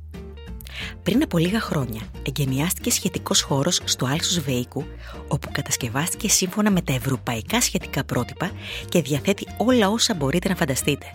Πριν 1.03 1.23
από 1.23 1.39
λίγα 1.39 1.61
χρόνια, 1.61 2.01
εγκαινιάστηκε 2.27 2.91
σχετικός 2.91 3.43
χώρος 3.43 3.81
στο 3.85 4.07
Άλσος 4.07 4.41
Βέικου, 4.41 4.85
όπου 5.29 5.49
κατασκευάστηκε 5.53 6.29
σύμφωνα 6.29 6.71
με 6.71 6.81
τα 6.81 6.93
ευρωπαϊκά 6.93 7.61
σχετικά 7.61 8.05
πρότυπα 8.05 8.51
και 8.89 9.03
διαθέτει 9.03 9.47
όλα 9.57 9.89
όσα 9.89 10.15
μπορείτε 10.15 10.49
να 10.49 10.57
φανταστείτε. 10.57 11.07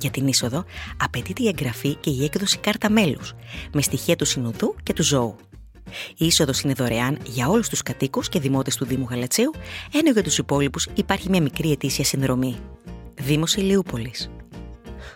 Για 0.00 0.10
την 0.10 0.26
είσοδο 0.26 0.64
απαιτείται 0.96 1.42
η 1.42 1.48
εγγραφή 1.48 1.94
και 1.94 2.10
η 2.10 2.24
έκδοση 2.24 2.58
κάρτα 2.58 2.90
μέλους, 2.90 3.34
με 3.72 3.82
στοιχεία 3.82 4.16
του 4.16 4.24
συνοδού 4.24 4.74
και 4.82 4.92
του 4.92 5.02
ζώου. 5.02 5.36
Η 6.16 6.26
είσοδος 6.26 6.60
είναι 6.60 6.72
δωρεάν 6.72 7.18
για 7.24 7.48
όλους 7.48 7.68
τους 7.68 7.82
κατοίκους 7.82 8.28
και 8.28 8.40
δημότες 8.40 8.76
του 8.76 8.84
Δήμου 8.84 9.06
Γαλατσίου, 9.10 9.50
ενώ 9.92 10.10
για 10.10 10.22
τους 10.22 10.38
υπόλοιπους 10.38 10.88
υπάρχει 10.94 11.30
μια 11.30 11.42
μικρή 11.42 11.70
ετήσια 11.70 12.04
συνδρομή. 12.04 12.56
Δήμος 13.14 13.54
Ηλιούπολης. 13.54 14.30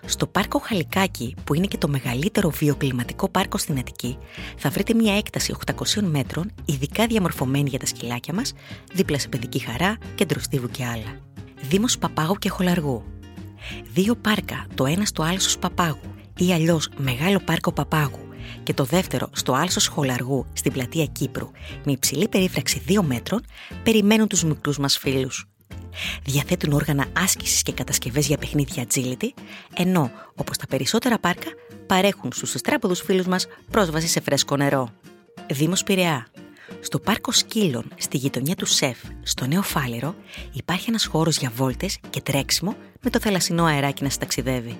Στο 0.06 0.26
πάρκο 0.26 0.58
Χαλικάκι, 0.58 1.34
που 1.44 1.54
είναι 1.54 1.66
και 1.66 1.78
το 1.78 1.88
μεγαλύτερο 1.88 2.50
βιοκλιματικό 2.50 3.28
πάρκο 3.28 3.58
στην 3.58 3.78
Αττική, 3.78 4.18
θα 4.56 4.70
βρείτε 4.70 4.94
μια 4.94 5.16
έκταση 5.16 5.54
800 5.66 6.02
μέτρων, 6.02 6.52
ειδικά 6.64 7.06
διαμορφωμένη 7.06 7.68
για 7.68 7.78
τα 7.78 7.86
σκυλάκια 7.86 8.34
μας, 8.34 8.52
δίπλα 8.92 9.18
σε 9.18 9.28
παιδική 9.28 9.58
χαρά, 9.58 9.96
κέντρο 10.14 10.40
στίβου 10.40 10.68
και 10.68 10.84
άλλα. 10.84 11.20
Δήμος 11.68 11.98
Παπάγου 11.98 12.34
και 12.34 12.48
Χολαργού. 12.48 13.04
Δύο 13.92 14.14
πάρκα, 14.14 14.66
το 14.74 14.86
ένα 14.86 15.04
στο 15.04 15.22
Άλσο 15.22 15.58
Παπάγου 15.58 16.14
ή 16.36 16.52
αλλιώς 16.52 16.88
Μεγάλο 16.96 17.40
Πάρκο 17.44 17.72
Παπάγου 17.72 18.31
και 18.62 18.74
το 18.74 18.84
δεύτερο 18.84 19.28
στο 19.32 19.52
άλσο 19.52 19.80
Σχολαργού 19.80 20.46
στην 20.52 20.72
πλατεία 20.72 21.06
Κύπρου 21.06 21.50
με 21.84 21.92
υψηλή 21.92 22.28
περίφραξη 22.28 22.82
2 22.88 23.02
μέτρων 23.02 23.44
περιμένουν 23.82 24.28
τους 24.28 24.44
μικρούς 24.44 24.78
μας 24.78 24.98
φίλους. 24.98 25.46
Διαθέτουν 26.22 26.72
όργανα 26.72 27.06
άσκησης 27.12 27.62
και 27.62 27.72
κατασκευές 27.72 28.26
για 28.26 28.38
παιχνίδια 28.38 28.86
agility, 28.88 29.28
ενώ, 29.76 30.10
όπως 30.34 30.56
τα 30.56 30.66
περισσότερα 30.66 31.18
πάρκα, 31.18 31.48
παρέχουν 31.86 32.32
στους 32.32 32.50
στράποδους 32.50 33.00
φίλους 33.00 33.26
μας 33.26 33.46
πρόσβαση 33.70 34.06
σε 34.06 34.20
φρέσκο 34.20 34.56
νερό. 34.56 34.88
Δήμος 35.50 35.82
Πειραιά. 35.82 36.26
Στο 36.80 36.98
πάρκο 36.98 37.32
Σκύλων, 37.32 37.84
στη 37.96 38.16
γειτονιά 38.16 38.54
του 38.54 38.66
ΣΕΦ, 38.66 38.98
στο 39.22 39.46
Νέο 39.46 39.62
Φάληρο, 39.62 40.14
υπάρχει 40.52 40.88
ένας 40.88 41.06
χώρος 41.06 41.36
για 41.36 41.52
βόλτες 41.56 41.98
και 42.10 42.20
τρέξιμο 42.20 42.76
με 43.00 43.10
το 43.10 43.20
θαλασσινό 43.20 43.64
αεράκι 43.64 44.02
να 44.02 44.08
σταξιδεύει. 44.08 44.78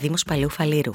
Δήμος 0.00 0.24
Παλαιού 0.24 0.50
Φαλήρου. 0.50 0.92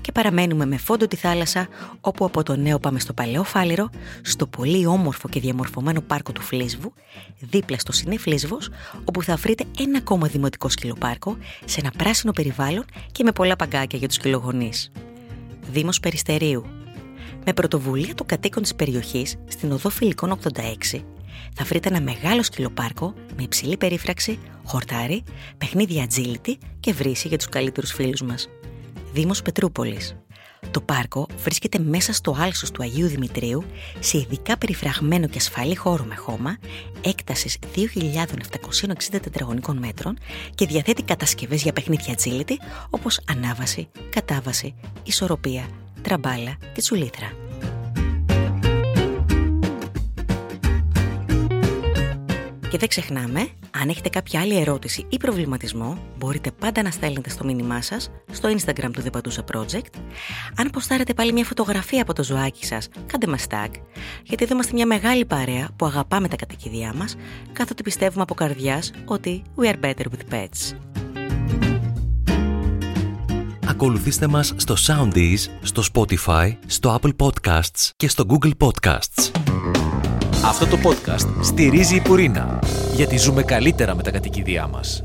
Και 0.00 0.12
παραμένουμε 0.12 0.66
με 0.66 0.76
φόντο 0.76 1.06
τη 1.06 1.16
θάλασσα, 1.16 1.68
όπου 2.00 2.24
από 2.24 2.42
το 2.42 2.56
νέο 2.56 2.78
πάμε 2.78 2.98
στο 2.98 3.12
Παλαιό 3.12 3.44
Φάληρο, 3.44 3.90
στο 4.22 4.46
πολύ 4.46 4.86
όμορφο 4.86 5.28
και 5.28 5.40
διαμορφωμένο 5.40 6.00
πάρκο 6.00 6.32
του 6.32 6.42
Φλίσβου, 6.42 6.92
δίπλα 7.40 7.78
στο 7.78 7.92
Συνέ 7.92 8.16
Φλίσβος, 8.16 8.70
όπου 9.04 9.22
θα 9.22 9.36
βρείτε 9.36 9.64
ένα 9.78 9.98
ακόμα 9.98 10.26
δημοτικό 10.26 10.68
σκυλοπάρκο, 10.68 11.36
σε 11.64 11.80
ένα 11.80 11.90
πράσινο 11.96 12.32
περιβάλλον 12.32 12.84
και 13.12 13.24
με 13.24 13.32
πολλά 13.32 13.56
παγκάκια 13.56 13.98
για 13.98 14.08
τους 14.08 14.16
σκυλογονείς. 14.16 14.90
Δήμος 15.70 16.00
Περιστερίου. 16.00 16.64
Με 17.44 17.52
πρωτοβουλία 17.52 18.14
του 18.14 18.26
κατοίκων 18.26 18.62
της 18.62 18.74
περιοχής, 18.74 19.36
στην 19.48 19.72
οδό 19.72 19.88
Φιλικών 19.88 20.30
86, 20.30 21.04
θα 21.54 21.64
βρείτε 21.64 21.88
ένα 21.88 22.00
μεγάλο 22.00 22.42
σκυλοπάρκο 22.42 23.14
με 23.36 23.42
υψηλή 23.42 23.76
περίφραξη, 23.76 24.38
χορτάρι, 24.64 25.22
παιχνίδια 25.58 26.06
agility 26.08 26.52
και 26.80 26.92
βρύση 26.92 27.28
για 27.28 27.36
τους 27.36 27.48
καλύτερους 27.48 27.92
φίλους 27.92 28.22
μας. 28.22 28.48
Δήμος 29.12 29.42
Πετρούπολης. 29.42 30.16
Το 30.70 30.80
πάρκο 30.80 31.26
βρίσκεται 31.36 31.78
μέσα 31.78 32.12
στο 32.12 32.36
άλσος 32.38 32.70
του 32.70 32.82
Αγίου 32.82 33.06
Δημητρίου 33.06 33.64
σε 34.00 34.18
ειδικά 34.18 34.58
περιφραγμένο 34.58 35.26
και 35.26 35.38
ασφαλή 35.38 35.76
χώρο 35.76 36.04
με 36.04 36.14
χώμα 36.14 36.56
έκτασης 37.00 37.58
2.760 37.74 39.20
τετραγωνικών 39.22 39.76
μέτρων 39.76 40.18
και 40.54 40.66
διαθέτει 40.66 41.02
κατασκευές 41.02 41.62
για 41.62 41.72
παιχνίδια 41.72 42.14
agility 42.14 42.54
όπως 42.90 43.20
ανάβαση, 43.30 43.88
κατάβαση, 44.10 44.74
ισορροπία, 45.02 45.68
τραμπάλα 46.02 46.56
και 46.72 46.80
τσουλήθρα. 46.80 47.32
Και 52.70 52.78
δεν 52.78 52.88
ξεχνάμε, 52.88 53.48
αν 53.80 53.88
έχετε 53.88 54.08
κάποια 54.08 54.40
άλλη 54.40 54.60
ερώτηση 54.60 55.06
ή 55.08 55.16
προβληματισμό, 55.16 55.98
μπορείτε 56.18 56.50
πάντα 56.50 56.82
να 56.82 56.90
στέλνετε 56.90 57.30
στο 57.30 57.44
μήνυμά 57.44 57.82
σας 57.82 58.10
στο 58.32 58.48
Instagram 58.48 58.90
του 58.92 59.02
The 59.04 59.16
Patusa 59.16 59.56
Project. 59.56 59.94
Αν 60.56 60.70
ποστάρετε 60.70 61.14
πάλι 61.14 61.32
μια 61.32 61.44
φωτογραφία 61.44 62.02
από 62.02 62.12
το 62.12 62.24
ζωάκι 62.24 62.64
σας, 62.64 62.88
κάντε 63.06 63.26
μας 63.26 63.46
tag, 63.50 63.70
γιατί 64.22 64.44
εδώ 64.44 64.54
είμαστε 64.54 64.72
μια 64.74 64.86
μεγάλη 64.86 65.24
παρέα 65.24 65.68
που 65.76 65.86
αγαπάμε 65.86 66.28
τα 66.28 66.36
κατοικίδια 66.36 66.94
μας, 66.96 67.16
καθότι 67.52 67.82
πιστεύουμε 67.82 68.22
από 68.22 68.34
καρδιάς 68.34 68.92
ότι 69.04 69.42
we 69.56 69.64
are 69.64 69.80
better 69.84 70.04
with 70.04 70.34
pets. 70.34 70.76
Ακολουθήστε 73.66 74.26
μας 74.26 74.54
στο 74.56 74.74
Soundees, 74.86 75.38
στο 75.62 75.82
Spotify, 75.92 76.56
στο 76.66 77.00
Apple 77.00 77.12
Podcasts 77.16 77.90
και 77.96 78.08
στο 78.08 78.24
Google 78.28 78.52
Podcasts. 78.58 79.30
Αυτό 80.44 80.66
το 80.66 80.78
podcast 80.84 81.42
στηρίζει 81.42 81.96
η 81.96 82.00
Πουρίνα, 82.00 82.58
γιατί 82.94 83.18
ζούμε 83.18 83.42
καλύτερα 83.42 83.94
με 83.94 84.02
τα 84.02 84.10
κατοικίδια 84.10 84.66
μας. 84.66 85.04